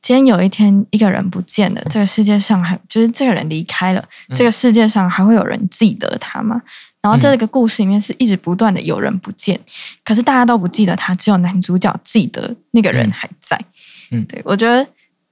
[0.00, 6.60] 今天有一天一个人不见了，这个世界上还就是这个人离开了，嗯这个世界上还会有人记得他吗？
[7.02, 9.58] 然后这个故事里面是一直不断的有人不见，
[10.04, 13.10] 可是大家都不记得他，只有男主角记得那个人嗯。
[13.10, 13.58] 还在。
[14.12, 14.24] 嗯。
[14.26, 14.86] 对我觉得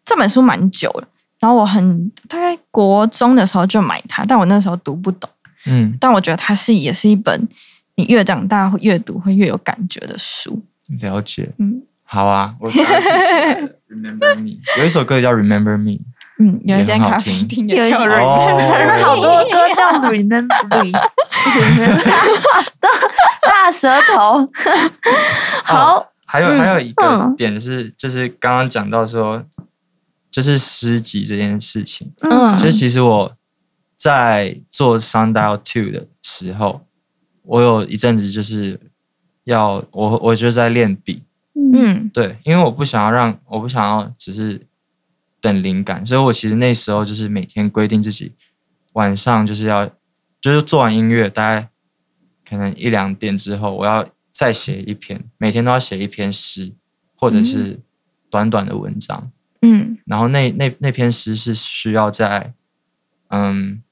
[0.05, 5.31] 这本书蛮久了，然后我很大概国中的时候就买它，但我那时候读不懂，
[5.67, 7.49] 嗯，但我觉得它是也是一本
[7.95, 10.61] 你越长大会越读会越有感觉的书。
[11.01, 11.49] 了解。
[11.59, 11.83] 嗯。
[12.03, 12.69] 好啊，我
[13.89, 16.01] Remember Me 有一首歌叫 Remember Me，
[16.41, 17.69] 嗯，有一间也很好咖啡听。
[17.69, 20.91] 有一厅也叫点真的好多 歌叫 Remember，
[23.43, 24.49] 大舌头。
[25.65, 27.37] 好，哦还有、嗯还有一个嗯。
[27.37, 29.45] 点是，就是刚刚讲到说，
[30.31, 32.11] 就是诗集这件事情。
[32.23, 32.57] 嗯。
[32.57, 33.33] 就是其实我
[33.99, 36.81] 在做 Sundial Two 的时候，
[37.43, 38.81] 我有一阵子就是
[39.45, 41.23] 要我我就在练笔，
[41.55, 42.11] 嗯嗯。
[42.15, 44.67] 对，因为我不想要让我不想要只是
[45.41, 48.33] 等灵感，所以我其实那时候就是每天规定自己
[48.93, 49.87] 晚上就是要
[50.41, 51.69] 就是做完音乐，大概
[52.49, 56.73] 可能一两点之后，我要再写一篇，每天都要写一篇诗，
[57.15, 57.81] 或者是
[58.29, 59.31] 短短的文章。
[59.63, 62.55] 嗯然后那那那篇诗是需要在
[63.29, 63.83] 嗯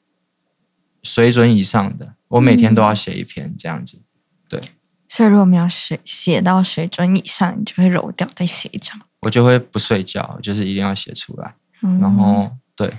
[1.02, 4.02] 水准以上的，我每天都要写一篇这样子。
[4.48, 4.60] 对
[5.08, 9.00] 所以如果我们要写写到水准以上，你就会揉掉再写一张。
[9.20, 11.54] 我就会不睡觉，就是一定要写出来。
[11.82, 12.92] 嗯然后对，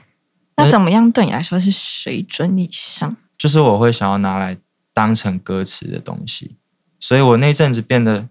[0.55, 3.15] 那怎么样对你来说是水准以上？
[3.37, 4.57] 就是我会想要拿来
[4.93, 6.55] 当成歌词的东西，
[6.99, 8.27] 所以我那阵子变得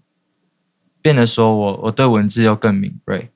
[1.01, 3.29] 变得说我我对文字又更敏锐，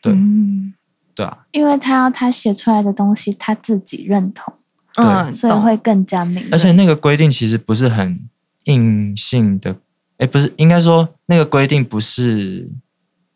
[0.00, 0.74] 对嗯
[1.14, 4.54] 对啊，因为他要他写出来的东西他自己认同，
[4.94, 6.48] 对嗯，所以会更加敏锐。
[6.50, 8.28] 而且那个规定其实不是很
[8.64, 9.76] 硬性的，
[10.18, 12.70] 哎，不是，应该说那个规定不是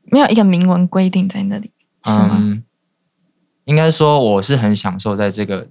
[0.07, 1.71] 没有一个明文规定在那里，
[2.05, 2.39] 是吗？
[2.41, 2.63] 嗯，
[3.65, 5.67] 应该说我是很享受在这个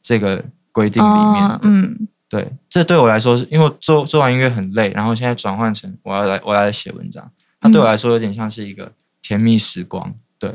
[0.00, 1.48] 这个规定里面。
[1.48, 8.90] 哦嗯对，这对我来说是因为做做完音乐很累，然后现在转换成我要来我要来写文章，它对我来说有点像是一个
[9.22, 10.12] 甜蜜时光。
[10.36, 10.52] 对，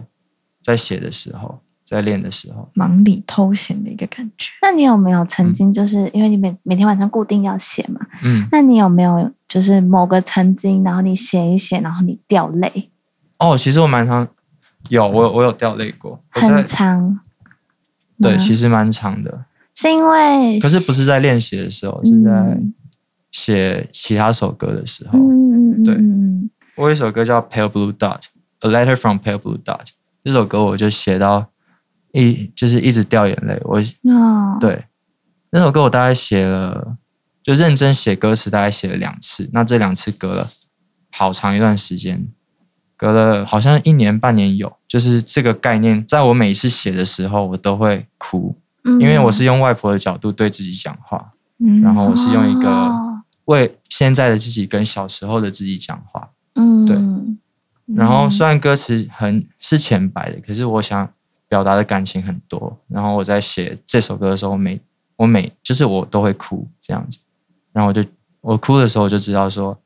[0.61, 4.49] 在写的时候，在练的时候，忙里偷闲的一个感觉。
[4.61, 8.01] 那你有没有曾经就是、因为你每每天晚上固定要写嘛？
[8.23, 12.89] 嗯，那你有没有就是某个曾经，然后你写一写，然后你掉泪，
[13.39, 14.27] 哦，其实我蛮常
[14.89, 17.19] 有我有我有掉泪过，很长？
[18.21, 22.73] 对，其实蛮长的，是因为可是不是在练习的时候，是在嗯
[23.31, 25.17] 写其他首歌的时候。
[25.17, 26.49] 嗯嗯嗯对嗯。
[26.75, 28.19] 我有一首歌叫《Pale Blue Dot》，
[28.59, 29.79] 《A Letter from Pale Blue Dot》
[30.23, 31.47] 这首歌我就写到
[32.11, 33.59] 一就是一直掉眼泪。
[33.63, 34.85] 我嗯哦，对。
[35.51, 36.97] 那首歌我大概写了，
[37.41, 40.49] 就认真写歌词大概写了两次，那这两次隔了
[41.11, 42.27] 好长一段时间，
[42.99, 44.71] 隔了好像一年半年有。
[44.85, 56.29] 就是这个概念，在我每一次写的时候，我都会哭，嗯因为我是用外婆的角度对自己讲话，嗯然后我是用一个哦为现在的自己跟小时候的自己讲话。
[56.55, 57.37] 嗯对嗯
[57.95, 61.07] 然后虽然歌词很是浅白的，可是我想
[61.47, 62.77] 表达的感情很多。
[62.87, 64.79] 然后我在写这首歌的时候，我每
[65.15, 67.19] 我每就是我都会哭这样子。
[67.71, 68.03] 然后我就
[68.41, 69.77] 我哭的时候，我就知道说，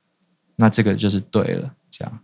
[0.56, 2.20] 那这个就是对了，这样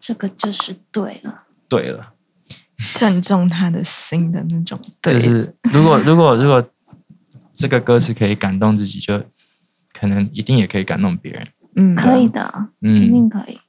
[0.00, 1.42] 这个就是对了。
[1.68, 2.14] 对了。
[2.94, 6.66] 正中他的心的那种，对，就是如果如果如果
[7.52, 9.22] 这个歌词可以感动自己，就
[9.92, 11.46] 可能一定也可以感动别人。
[11.76, 13.60] 嗯，可以的，嗯一定嗯，可以。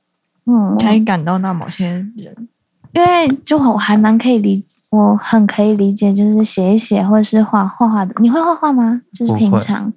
[0.45, 2.47] 嗯，可以感动到某些人。
[2.93, 8.15] 因为就我还蛮可以理，我很可以理解，就是写一写或者是画画画的。
[8.21, 9.01] 你会画画吗？
[9.13, 9.91] 就是平常，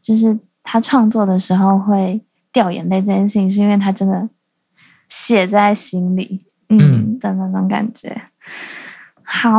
[0.00, 2.20] 就是他创作的时候会
[2.50, 4.26] 掉眼泪这件事情，是因为他真的
[5.08, 6.44] 写在心里。
[6.70, 8.22] 嗯的那种感觉。
[9.22, 9.50] 好，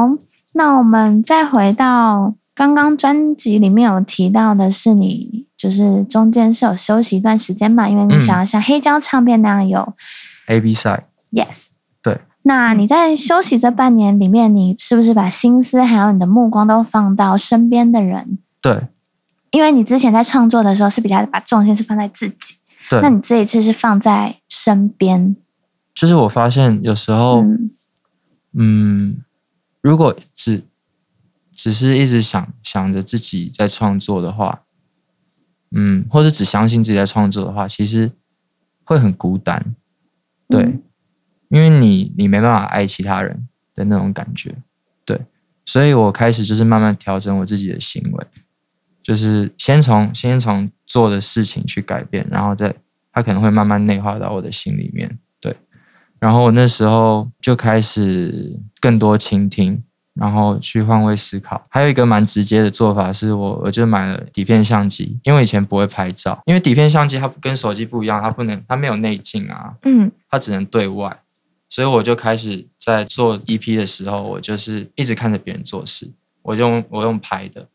[0.54, 8.20] 那我们再回到刚刚专辑里面有提到的是你，就是中间是有休息一段时间嘛，因为你嗯。
[8.20, 9.94] 想要像黑胶唱片那样有
[10.48, 11.68] A B 赛 Yes，
[12.02, 12.20] 对。
[12.42, 18.40] 那你在休息这半年里面，你是不是把心思还有你的目光都放到身边的人？
[18.60, 18.88] 对。
[19.52, 22.56] 因为你之前在创作的时候是比较把重心是放在自己，
[22.90, 25.36] 对那，你这一次是放在身边。
[25.94, 27.42] 就是我发现有时候。
[27.42, 27.72] 嗯
[28.58, 29.18] 嗯，
[29.82, 30.64] 如果只
[31.54, 34.64] 只是一直想想着自己在创作的话，
[35.72, 38.10] 嗯，或者只相信自己在创作的话，其实
[38.86, 39.76] 会很孤单，
[40.48, 40.84] 对，嗯
[41.50, 44.56] 因为你你没办法爱其他人的那种感觉，
[45.04, 45.20] 对，
[45.66, 48.28] 所以我开始就是慢慢调整我自己的行为，
[49.04, 52.74] 就是先从先从做的事情去改变，然后再
[53.12, 55.56] 它可能会慢慢内化到我的心里面，对。
[56.20, 61.66] 然后我那时候就开始更多倾听，然后去换位思考。
[61.70, 71.20] 还有一个蛮直接的做法是我我就买了底片相机，因为以前不会拍照，因为底片相机它跟手机不一样，它不能它没有内镜啊，嗯它只能对外，
[71.70, 77.68] 所以我就开始在做 EP 的时候，我就是一直看着别人做事，我用我用拍的，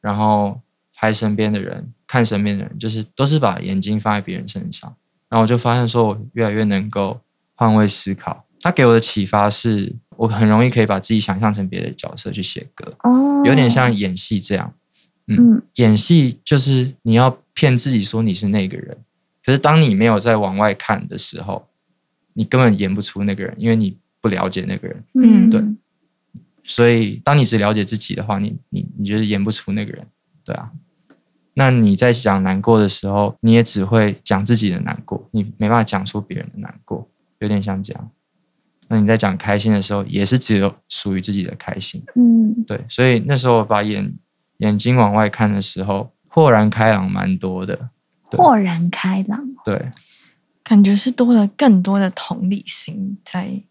[0.00, 0.60] 然后
[0.94, 4.94] 拍身边的人，看身边的人，就是都是把眼睛放在别人身上，
[5.28, 7.20] 然后我就发现说我越来越能够
[7.54, 8.44] 换位思考。
[8.60, 14.72] 他给我的启发是我很容易可以把自己想象成别的角色去写歌，哦，有点像演戏这样。
[15.26, 18.96] 嗯，嗯演戏就是你要骗自己说你是那个人，
[19.44, 21.68] 可是当你没有在往外看的时候，
[22.32, 25.04] 你根本演不出那个人，因为你不了解那个人。
[25.14, 25.62] 嗯对
[26.66, 30.06] 所以当你只了解自己的话，你你你就是演不出那个人，
[30.42, 30.70] 对啊。
[31.54, 38.10] 那你在讲难过的时候，你也只会讲自己的难过，你没办法讲出别人的难过，有点像这样。
[38.88, 42.02] 那你在讲开心的时候，也是只有属于自己的开心。
[42.14, 44.12] 嗯对，所以那时候我把眼
[44.58, 47.90] 眼睛往外看的时候，豁然开朗蛮多的。
[48.36, 49.92] 豁然开朗，对，
[50.64, 53.62] 感觉是多了更多的同理心在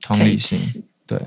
[0.00, 1.20] 同理心，对，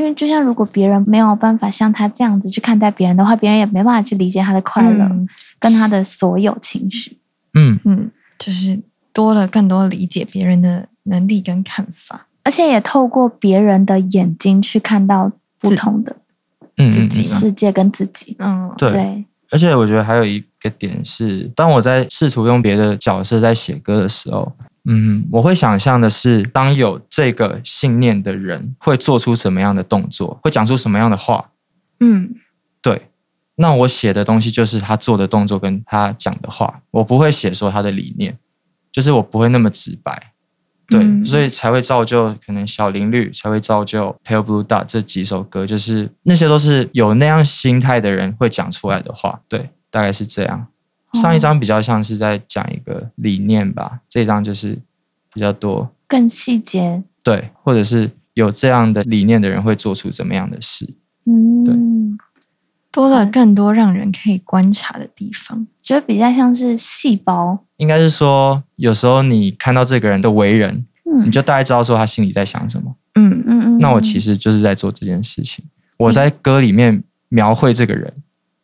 [0.00, 7.18] 因为就像如果别人没有办法像他这样子去看待别人的话，别人也没办法去理解他的快乐、嗯跟他的所有情绪。
[7.52, 8.80] 嗯，嗯，就是
[9.12, 12.26] 多了更多理解别人的能力跟看法。
[12.44, 16.16] 而且也透过别人的眼睛去看到不同的
[16.78, 18.34] 嗯自己世界跟自己。
[18.38, 18.90] 嗯，对。
[18.90, 24.50] 对，而且我觉得还有一个点是，当我在试图用别的角色在写歌的时候，
[24.92, 31.50] 嗯，我会想象的是，当有这个信念的人会做出什么样的动作，会讲出什么样的话。
[32.00, 32.34] 嗯
[32.82, 33.08] 对，
[33.54, 38.36] 那我写的东西就是他做的动作跟他讲的话，我不会写说他的理念，
[38.90, 40.32] 就是我不会那么直白。
[40.88, 49.40] 对，嗯所以才会造就可能小林绿，才会造就 Pale Blue Dot 这几首歌，就是那些都是有那样心态的人会讲出来的话。
[49.46, 50.66] 对，大概是这样。
[51.14, 54.78] 上一张比较像是在讲一个理念吧，这一张就是
[55.32, 57.02] 比较多更细节。
[57.22, 60.94] 对，或者是有这样的理念的人会做出怎么样的事。
[61.26, 61.74] 嗯，对
[62.92, 65.66] 多了更多让人可以观察的地方。
[65.82, 67.58] 觉得比较像是细胞。
[67.76, 72.94] 应该是说，有时候你看到这个人的为人，嗯，你就大概知道说他心里在想什么。
[73.14, 73.78] 嗯嗯嗯。
[73.78, 75.64] 那我其实实就是在做这件事情，
[75.98, 78.12] 我在歌里面描绘这个人，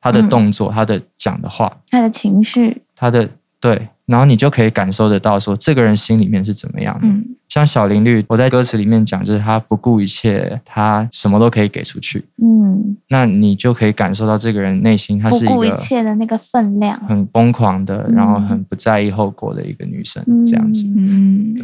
[0.07, 3.29] 他的动作，他的讲的话，他的情绪，他的
[3.61, 7.07] 对，然后你就可以感受得到说这个人心里面是怎么样的。
[7.07, 7.25] 嗯。
[7.49, 16.99] 像小林绿，我在歌词里面讲，就是他不顾一切，他什么都可以给出去，嗯，那你就可以感受到这个人内心，她不顾一是一个切的那个分量。
[17.07, 18.15] 很疯狂的，嗯。
[18.17, 20.85] 然后很不在意后果的一个女生，这样子。
[20.97, 21.55] 嗯，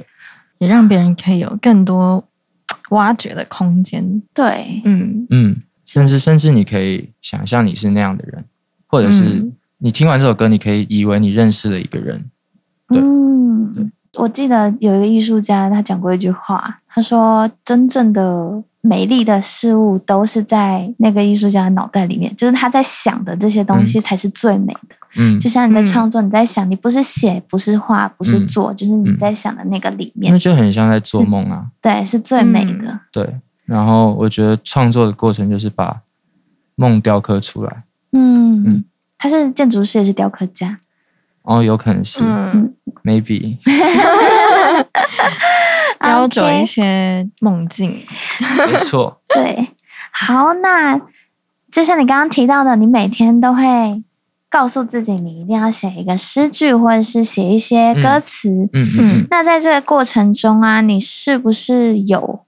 [0.58, 2.22] 也让别人可以有更多
[2.90, 4.22] 挖掘的空间。
[4.32, 5.26] 对，嗯。
[5.30, 8.44] 嗯，甚至甚至你可以想象你是那样的人，
[8.86, 9.52] 或者是嗯。
[9.84, 12.24] 你听完这首歌，你可以以为你认识了一个人。
[12.86, 13.00] 对。
[13.02, 24.94] 嗯，我记得有一个艺术家，他讲过一句话，他说：“真正的美丽的事物都是在那个艺术家的脑袋里面，就是他在想的这些东西才是最美的。
[25.16, 28.46] 嗯，就像你在嗯创作，你在想，你不是写，不是画，不是嗯。
[28.46, 30.32] 做，就是你在想的那个里面。
[30.32, 31.66] 那，就很像在做梦啊。
[31.80, 33.00] 对，是最美的。
[33.10, 33.34] 对，
[33.64, 36.00] 然后我觉得创作的过程就是把
[36.74, 38.84] 梦雕刻出来，嗯嗯
[39.18, 40.78] 他是建筑师，也是雕刻家。
[41.42, 43.58] 哦，有可能是、嗯，maybe，
[45.98, 48.00] 标准一些梦境。
[48.68, 49.70] 没错， 对，
[50.12, 51.00] 好，那
[51.70, 54.02] 就像你刚刚提到的，你每天都会
[54.48, 58.48] 告诉自己，你一定要写一个诗句，或者是写一些歌词。
[58.72, 62.44] 嗯嗯嗯，那在这个过程中啊，你是不是有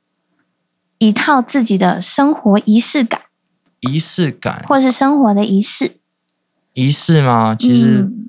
[1.08, 3.20] 一套自己的生活仪式感，
[3.80, 5.96] 仪式感，或是生活的仪式？
[6.72, 7.54] 仪式吗？
[7.54, 8.28] 其实，嗯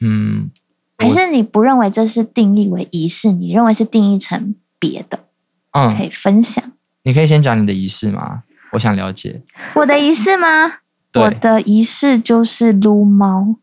[0.00, 0.50] 嗯，
[0.98, 5.18] 还是你不认为这是定义为仪式，你认为是定义成别的，
[5.72, 6.62] 嗯可以嗯，分享。
[7.02, 8.44] 你可以先讲你的仪式吗？
[8.72, 9.42] 我想了解。
[9.74, 10.46] 我的仪式吗？
[11.14, 13.56] 我的仪式就是撸猫。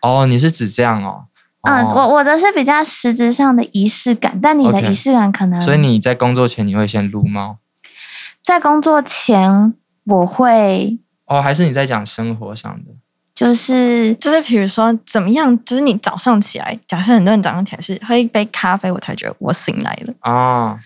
[0.00, 1.26] 哦，你是指这样哦？
[1.62, 7.58] 嗯，哦我我的是比较实质上的仪式感，但你的仪式感可能，所以你在工作前你会先撸猫
[8.46, 12.92] 在工作前我会哦，还是你在讲生活上的？
[13.34, 20.78] 就是就是比如说怎么样，就是你早上起来，假设很多人早上起来是喝一杯咖啡，我才觉得我醒来了，啊，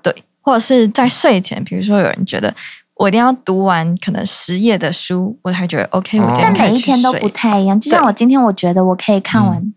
[0.00, 2.54] 对，或者是在睡前，比如说有人觉得
[2.94, 7.80] 我一定要读完可能十页的书，我才觉得 OK，哦我今但天每一天都不太一样。
[7.80, 9.74] 就像我今天我觉得我可以看完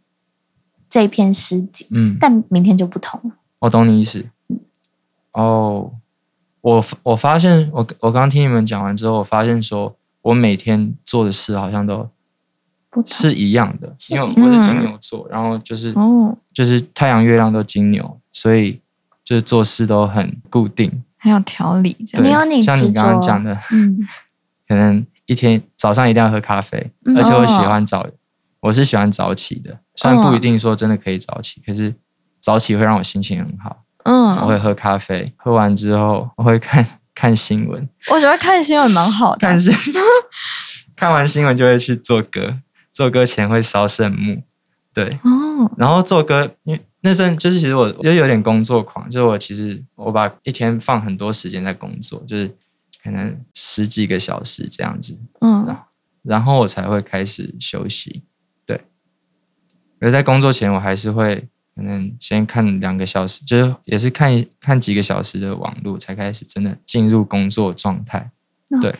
[0.87, 3.31] 这篇诗集，嗯，但明天就不同了。
[3.57, 4.23] 我懂你意思。
[5.33, 5.91] 哦，
[6.61, 12.09] 我我发现我我刚听你们讲完之后，我发现说我每天做的事好像都
[12.89, 18.79] 不是一样的，因为我是金牛座，然后就是、哦，就是太阳、月亮都金牛，所以
[19.23, 21.03] 就是做事都很固定。
[21.17, 21.95] 很有条理，
[22.63, 23.99] 像你刚刚讲的，嗯
[24.67, 28.05] 可能一天早上一定要喝咖啡，嗯而且我喜欢早，
[28.59, 29.79] 我是喜欢早起的。
[29.95, 31.93] 虽然不一嗯定说真的可以早起，可是
[32.39, 33.80] 早起会让我心情很好。
[34.05, 36.85] 我嗯，会喝咖啡，喝完之后我会看
[37.15, 39.39] 看新闻，我觉得看新闻蛮好的。
[39.39, 39.73] 看新
[40.95, 42.57] 看完新闻就会去做歌，
[42.91, 44.43] 做歌前会烧圣木，
[44.93, 52.55] 对，哦，然后做歌，因为那阵就是其实我就有点工作狂，就是我其实我把一天放很多时间在工作，就是
[53.03, 55.75] 可能十几个小时这样子，嗯。
[56.23, 58.21] 然后我才会开始休息。
[58.63, 58.79] 对，
[59.99, 61.47] 而在工作前，我还是会
[61.81, 68.29] 可能先看两个小时，就是也是看一看几个小时的网络，才开始真的进入工作状态。
[68.79, 68.95] 对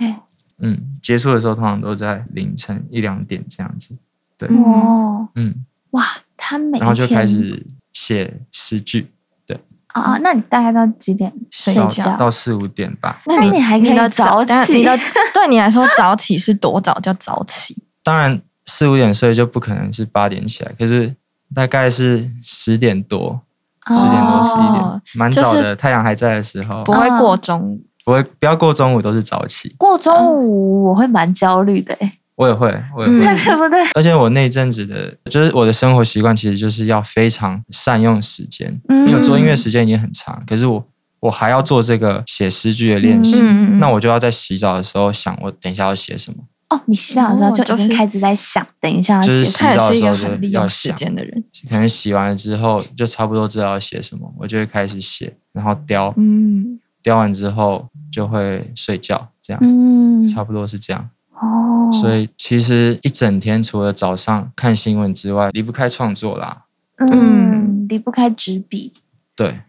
[0.57, 3.95] 嗯，结束的时候通常都在凌晨一两点这样子。
[4.36, 5.53] 对，哦，嗯，
[5.91, 6.03] 哇，
[6.36, 7.63] 他每然后就开始
[7.93, 9.11] 写诗句，
[9.45, 12.17] 对啊，那你大概到几点睡觉？
[12.17, 13.21] 到四五点吧。
[13.27, 14.97] 那那你还可以的早起但你的
[15.36, 17.77] 对你来说早起是多早叫早起？
[18.01, 21.15] 当然四五点睡就不可能是八点起来，可是
[21.54, 23.41] 大概是十点多，
[23.88, 27.82] 十点多十一点哦，蛮早的，太阳还在的时候，不会过中午。
[28.04, 33.45] 不会不要过中午都是早起，过中午我会蛮焦虑的，哎，我也会，我也嗯会。
[33.45, 33.80] 对不对？
[33.93, 38.82] 而且我那阵子的，就是我的生活习惯，其实就是要非常善用时间。
[38.89, 40.84] 嗯因为我做音乐时间已经很长，可是我
[41.20, 46.38] 我还要做这个写诗句的练习，嗯嗯嗯那我就要在洗澡的时候想，我等一下要写什么。
[46.72, 49.67] 哦，你洗澡的时候就已经开始在想，等一下要就是写什么。
[49.67, 51.43] 他也是一个洗澡的时候就很利用时间的人。
[51.69, 61.09] 可能洗完了之后，就差不多知道要写什么，我就会开始写，然后雕，嗯，雕完之后就会睡觉，这样、嗯，差不多是这样。
[61.34, 66.63] 哦，所以其实一整天除了早上看新闻之外，离不开创作啦。
[66.99, 68.93] 嗯，离不开纸笔。
[69.36, 69.59] 对，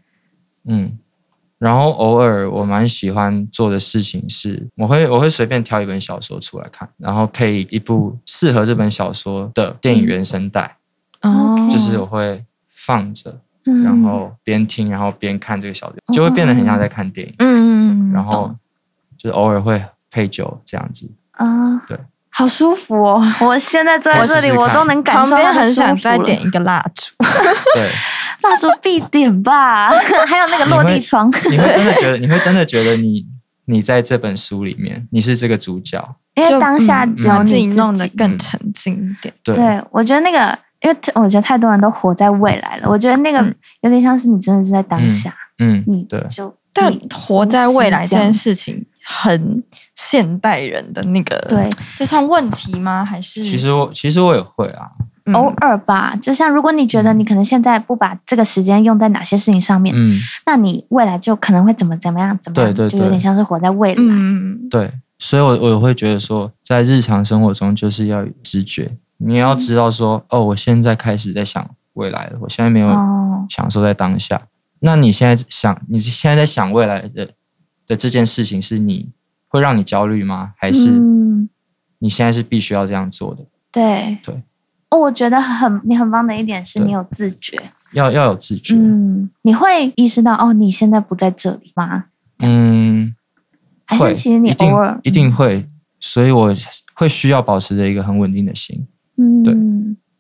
[0.67, 0.99] 嗯，
[1.63, 10.77] 然后偶尔我蛮喜欢做的事情是，我会我会随便挑一本小说出来看，然后配一部适合这本小说的电影原声带，
[11.21, 12.45] 哦就是我会
[12.75, 13.85] 放着，嗯。
[13.85, 17.35] 然后边听，然后边看这个小说，就会变得很像在看电影。
[17.39, 18.53] 嗯然后
[19.17, 21.09] 就是偶尔会配酒这样子。
[21.31, 21.97] 啊，对，
[22.31, 23.23] 好舒服哦！
[23.41, 27.13] 我现在坐在这里，我试试我都能感旁受到旁边很想再点一个蜡烛。
[27.75, 27.89] 对，
[28.43, 29.91] 蜡烛必点吧，
[30.27, 31.31] 还有那个落地窗。
[31.51, 33.25] 你会真的觉得， 你会真的觉得你
[33.67, 36.17] 你在这本书里面，你是这个主角。
[36.35, 39.33] 因为当下嗯只有你自己弄得更沉静一点。
[39.45, 49.63] 对，对，我觉得那个，因为我觉得太多人都活在未来了，我觉得那个嗯有点像是你真的是在当下，嗯你，对，就但你活在未来这件事情，很
[49.95, 51.69] 现代人的那个，对，
[51.99, 53.05] 这算问题吗？
[53.05, 54.89] 还是其实我其实我也会啊，
[55.25, 64.03] 嗯偶尔吧，就像如果你觉得你可能现在不把这个时间用在哪些事情上面，嗯，那你未来就可能会怎么怎么样怎么样，对对就有点像是活在未来。
[64.03, 71.65] 嗯，对，所以我我会觉得说，在日常生活中就是要有直觉，你要知道说，哦，我现在开始在想
[71.95, 74.43] 未来了，我现在没有哦，享受在当下。
[74.81, 77.29] 那你现在想，你现在在想未来的
[77.87, 79.11] 的这件事情，是你
[79.47, 80.55] 会让你焦虑吗？
[80.57, 81.49] 还是嗯，
[82.01, 83.45] 你现在是必须要这样做的？
[83.71, 84.43] 对对。
[84.93, 87.59] 哦，我觉得很你很棒的一点是你有自觉，
[87.93, 88.75] 要要有自觉。
[88.75, 92.05] 嗯，你会意识到哦，你现在不在这里吗？
[92.43, 93.15] 嗯，
[93.87, 95.67] 还是其实你一定偶尔一定会，
[95.99, 96.55] 所以我
[96.93, 98.87] 会需要保持着一个很稳定的心，
[99.17, 99.57] 嗯，对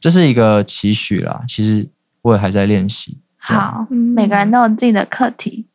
[0.01, 1.43] 这是一个期许啦。
[1.47, 1.87] 其实
[2.23, 5.67] 我也还在练习，好，嗯每个人都有自己的课题，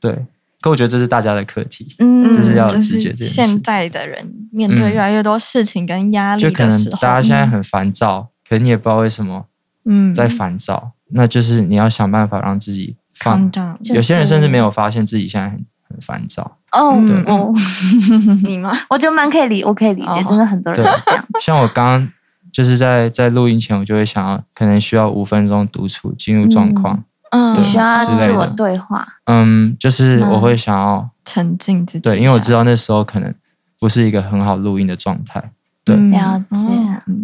[0.00, 0.26] 对。
[0.60, 9.46] 可我觉得这是大家的课题，嗯，就是要有就是直觉这件事现在的人面对嗯越来越多事情跟压就可能力的时候，大家现在很烦躁，可是你也不知道为什么
[9.84, 10.12] 嗯。
[10.14, 13.50] 在烦躁，那就是你要想办法让自己放。
[13.50, 17.52] calm down，就有些人甚至没有发现自己现在很很烦躁，哦对，我
[18.42, 18.76] 你吗？
[18.90, 20.24] 我觉得蛮可以理，我可以理解，哦。
[20.28, 22.08] 真的很多人这样，像我刚刚
[22.52, 33.32] 就是在在录音前，我就会想要可能需要五分钟独处进入状况，嗯，你需要自我对话，嗯，就是我会想要沉浸自己，对，因为我知道那时候可能
[33.78, 35.50] 不是一个很好录音的状态，
[35.84, 35.94] 对。
[35.94, 36.10] 嗯。
[36.10, 36.66] 了解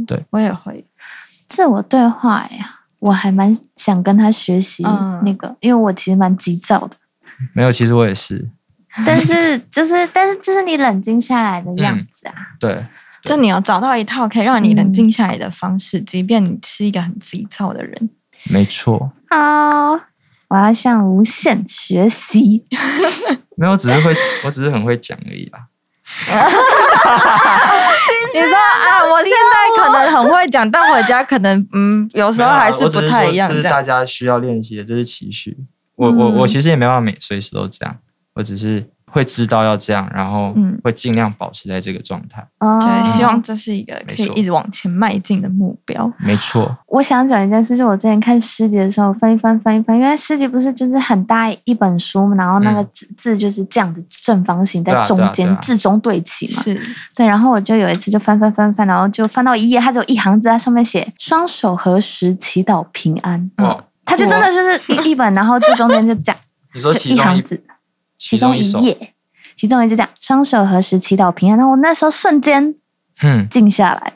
[0.07, 0.25] 对。
[0.31, 0.80] 我也会，
[1.51, 2.77] 自我对话呀。
[3.01, 6.95] 我还蛮想跟他学习嗯那个，因为我其实蛮急躁的，
[7.55, 8.47] 没有，其实我也是，
[9.07, 12.35] 但是就是，但是这是你冷静下来的样子啊。
[12.61, 12.79] 对，
[13.25, 18.11] 就你要找到一套可以让你冷嗯静下来的方式，即便你是一个很急躁的人，
[18.51, 19.99] 没错，好，
[20.49, 22.67] 我要向无限学习。
[23.57, 25.61] 没有，只是会，我只是很会讲而已啦。
[28.35, 33.49] 你说啊，我现在可能很会讲，但回家可能嗯，有时候还是不太一样。
[33.49, 35.57] 这是大家需要练习的，这是期许。
[35.97, 37.97] 我我我嗯其实也没办法每随时都这样，
[38.35, 40.79] 我只是会知道要这样，然后嗯。
[40.83, 42.43] 会尽量保持在这个状态。
[42.61, 42.79] 哦。
[42.81, 46.11] 对，希望这是一个可以一直往前迈进的目标。
[46.19, 52.89] 没错，我想讲一件事，是我之前看诗集的时候翻一翻翻一翻，因为诗集不是就是很大一本书嘛，然后那个嗯。
[52.95, 55.57] 字字就是这样的正方形在中间对啊。
[55.57, 56.63] 啊至中对齐嘛。
[56.63, 56.81] 是，
[57.15, 63.39] 对，然后我就有一次就翻翻翻翻，然后就翻到一页，它只有一行字，它上面写“双手合十，祈祷平安”。
[63.59, 66.41] 嗯哦，它就真的就是一一本，然后这中间就这样，
[66.73, 67.63] 你说就其中一一行字，
[68.21, 69.15] 其中一，页，
[69.57, 71.57] 其中一页就这样，双手合十，祈祷平安。
[71.57, 72.75] 然后我那时候瞬间
[73.23, 74.13] 嗯，静下来，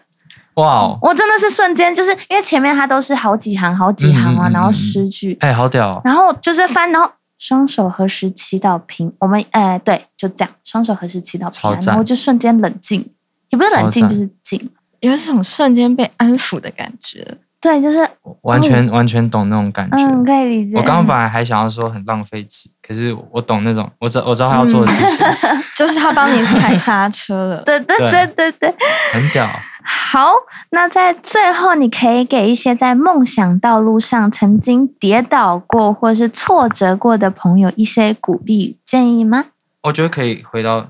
[0.57, 13.01] 哇哦，我真的是瞬间，就是因为前面它都是好几行好几行啊，然后诗句，哎，好屌哦，然后就是翻，然后双手合十祈祷平，我们哎对，就这样，双手合十祈祷平安，然后就瞬间冷静，
[13.49, 14.71] 也不是冷静，就是静，
[15.05, 17.37] 有一种瞬间被安抚的感觉。
[17.61, 18.07] 对，就是
[18.43, 19.97] 完全完全懂那种感觉。
[19.99, 20.77] 嗯，可以理解。
[20.77, 25.27] 我刚刚本来还想要说很浪费纸，可是我懂那种，我知我知道他要做的事情，
[25.77, 27.63] 就是他帮你踩刹车了。
[27.65, 28.75] 对对对对对，
[29.13, 29.49] 很屌。
[29.87, 30.31] 好，
[30.71, 39.47] 那在最后，你可以给一些在梦想道路上曾经跌倒过或是挫折过的朋友一些鼓励建议吗？
[39.83, 40.87] 我觉得可以回到我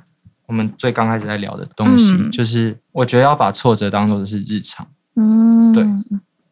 [0.55, 4.86] 们最刚开始在聊的东西，嗯就是我觉得要把挫折当做是日常。
[5.16, 5.84] 嗯，对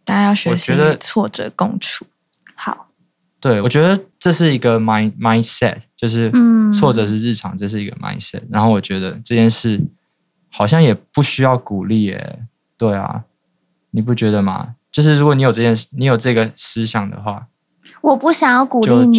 [0.05, 2.05] 大家要学习挫折共处。
[2.55, 2.88] 好，
[3.40, 8.42] 对，我觉得这是一个 mind mindset，就是嗯挫折是日常，这是一个 mindset。
[8.50, 9.80] 然后我觉得这件事
[10.50, 12.40] 好像也不需要鼓励耶，
[12.76, 13.24] 对啊，
[13.92, 14.74] 你不觉得吗？
[14.90, 17.46] 就是如果你有这件事，你有这个思想的话，
[18.03, 19.18] 我不想要鼓励你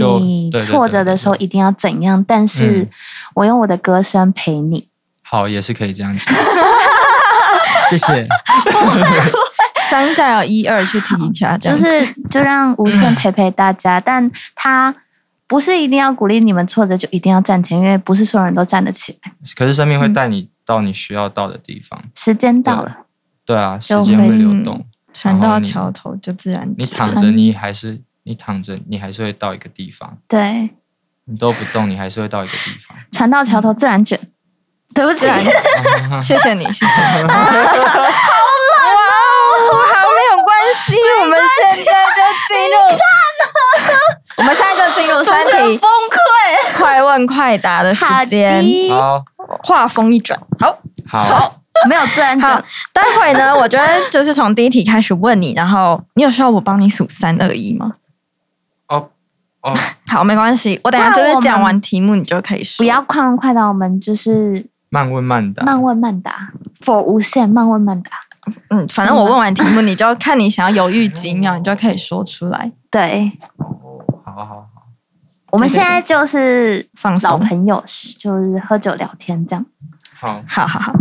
[0.51, 2.89] 对对对挫折的时候一定要怎样，但是嗯
[3.35, 4.87] 我用我的歌声陪你。
[5.21, 6.35] 好也是可以这样讲。
[7.89, 8.27] 谢谢。
[9.89, 11.85] 山寨有一二去听一下， 就是
[12.29, 14.93] 就让无限陪陪大家， 但他
[15.47, 19.31] 不是一定要鼓励你们挫折就一定要站起来，因为不是所有人都站得起来。
[19.55, 21.99] 可是生命会带你到你需要到的地方。
[22.15, 22.97] 时间到了，
[23.45, 24.83] 对啊，时就间会会流动。
[25.13, 26.67] 船到桥头就自然。
[26.75, 30.17] 你躺着，你还是你躺着，你还是会到一个地方。
[30.27, 30.69] 对，
[31.25, 32.97] 你都不动，你还是会到一个地方。
[33.11, 34.19] 船到桥头自然卷。
[34.95, 35.25] 对不起
[36.21, 37.23] 谢谢你，谢谢你。
[37.25, 37.33] 好冷，哇，
[39.89, 40.53] 好没有关
[40.85, 42.77] 系，我们现在就进入，
[44.37, 46.77] 我们现在就进入三题崩溃。
[46.77, 48.63] 快问快答的时好间。
[48.91, 49.23] 好
[49.63, 51.55] 话锋一转，好，好，
[51.89, 57.93] 没有自然好卷。，待会呢，我觉得就是从第一题开始问你，然后你有需要我帮你数三二一吗？
[58.87, 59.09] 哦
[59.61, 59.73] 哦，
[60.07, 62.83] 好，没关系，我等下就是讲完题目，你就可以说。
[62.83, 65.63] 不要快问快答，我们就是慢问慢答。
[65.63, 68.11] 慢问慢答，for 无限慢问慢答。
[68.69, 74.69] 嗯，反正我问完题目，你就看你想要犹豫几秒，你就可以说出来，对，哦好好好，
[75.51, 77.31] 我们现在就是放松。
[77.31, 77.81] 老朋友，
[78.19, 79.65] 就是喝酒聊天这样。
[80.19, 80.93] 好，好好好，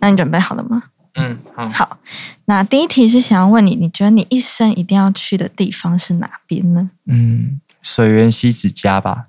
[0.00, 0.82] 那你准备好了吗？
[1.18, 1.68] 嗯，好。
[1.70, 1.98] 好，
[2.46, 6.90] 那第一题是想要问你，你觉得你一生一定要去的地方是哪边呢？
[7.06, 9.24] 嗯，水源西子家吧。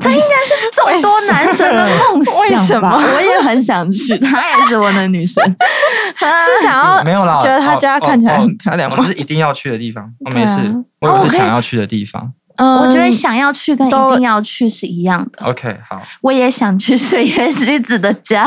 [0.00, 2.24] 这应该是众多男生的梦
[2.66, 5.42] 想吧， 为什么我也很想去，她也是我的女神。
[6.18, 10.04] 是想要 没有啦，觉得他家哦看起来哦很漂亮吗哦是一定要去的地方。
[10.24, 10.60] 哦，没事，
[11.00, 12.32] 我以为是哦我可以想要去的地方。
[12.56, 15.44] 嗯我觉得想要去跟一都定要去是一样的。
[15.44, 18.46] OK，好，我也想去水月西子的家，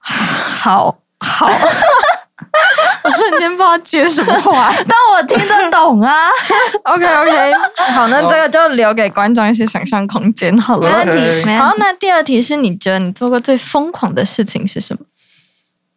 [0.00, 1.46] 好 好，
[3.04, 4.72] 我瞬间不知道接什么话。
[4.86, 6.28] 但我听得懂啊
[6.84, 7.52] ，OK OK，
[7.92, 11.44] 好，那这个就留给观众一些想象空间好了没问。
[11.44, 11.72] 题，好。
[11.78, 15.06] 那第二题是你觉得你做过最疯狂的事情是什么？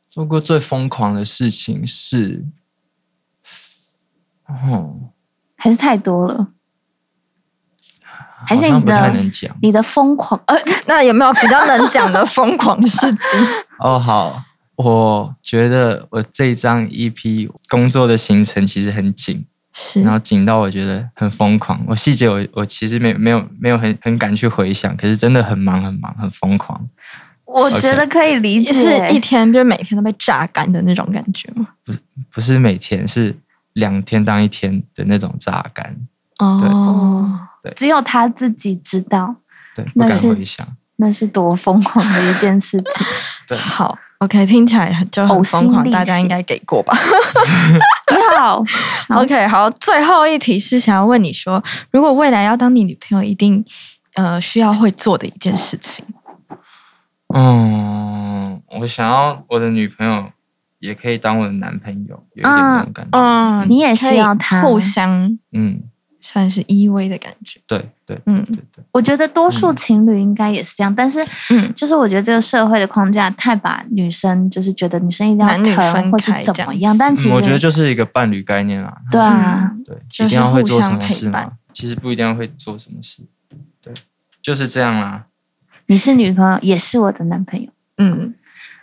[0.09, 2.45] 做过最疯狂的事情是，
[4.47, 5.11] 哦，
[5.55, 6.47] 还是太多了，
[8.49, 9.55] 还是你好像不太的能讲。
[9.61, 10.55] 你的疯狂，呃，
[10.87, 13.47] 那有没有比较能讲的疯狂事情？
[13.79, 14.41] 哦，好，
[14.75, 21.79] 我觉得我这一张 EP 工作的行程其实很紧，是然后紧到我觉得很疯狂。
[21.87, 26.89] 我细节我我其实没没有没有很很敢去回想，可是真的很忙很忙很疯狂。
[27.45, 31.67] 我觉得可以理解，是一天就是每天都被榨干的那种感觉吗？
[32.31, 33.35] 不是每天，是
[33.73, 35.95] 两天当一天的那种榨干。
[36.37, 37.27] 哦，
[37.75, 39.35] 只有他自己知道
[39.75, 40.65] 对，不敢那是回想。
[41.01, 43.07] 那是多疯狂的一件事情。
[43.47, 46.93] 对，好，OK，听起来就很疯狂，大家应该给过吧
[48.11, 48.61] 你 好
[49.09, 53.63] ，？OK，好，最后一题是想要问你说，如果未来要当你女朋友，一定
[54.15, 56.03] 呃需要会做的一件事情。
[57.33, 60.29] 嗯，我想要我的女朋友
[60.79, 63.17] 也可以当我的男朋友，有一点这种感觉。
[63.17, 65.81] 嗯，你也需要他可以互相嗯，
[66.21, 67.59] 算是依偎的感觉。
[67.65, 78.95] 对对嗯对对，我觉得多数情侣应该也是这样，但是嗯，就是我觉得这个社会的框架太把女生就是觉得女生一定要男女分疼或是开这样怎么样，但其实嗯我觉得就是一个伴侣概念啦。
[79.11, 79.95] 对啊，对，
[80.25, 81.51] 一定要会做什互相么事陪伴吗？
[81.73, 83.23] 其实不一定要会做什么事，
[83.81, 83.93] 对，
[84.41, 85.25] 就是这样啦。
[85.87, 87.69] 你是女朋友，也是我的男朋友。
[87.97, 88.33] 嗯，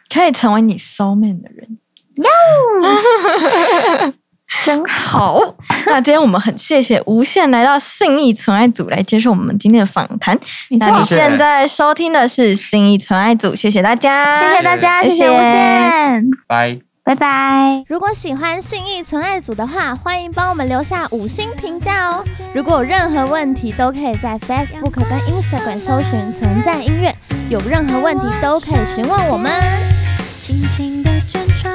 [0.09, 1.79] 可以成为你 soul man 的人。
[4.65, 5.41] 真好，
[5.87, 10.39] 那今天我们很谢谢无限来到信义纯爱组来接受我们今天的访谈。
[10.79, 16.79] 那你现在收听的是信义纯爱组，谢谢大家，谢谢大家，谢谢无限，拜。
[17.05, 17.85] 拜拜。
[17.87, 22.25] 如果喜欢信义存爱组的话，欢迎帮我们留下五星评价哦。
[22.53, 27.15] 如果有任何问题，都可以在 Facebook 跟 Instagram 搜寻“存在音乐”，
[27.49, 29.53] 有任何问题都可以询问我们。
[30.41, 31.73] 轻轻的卷窗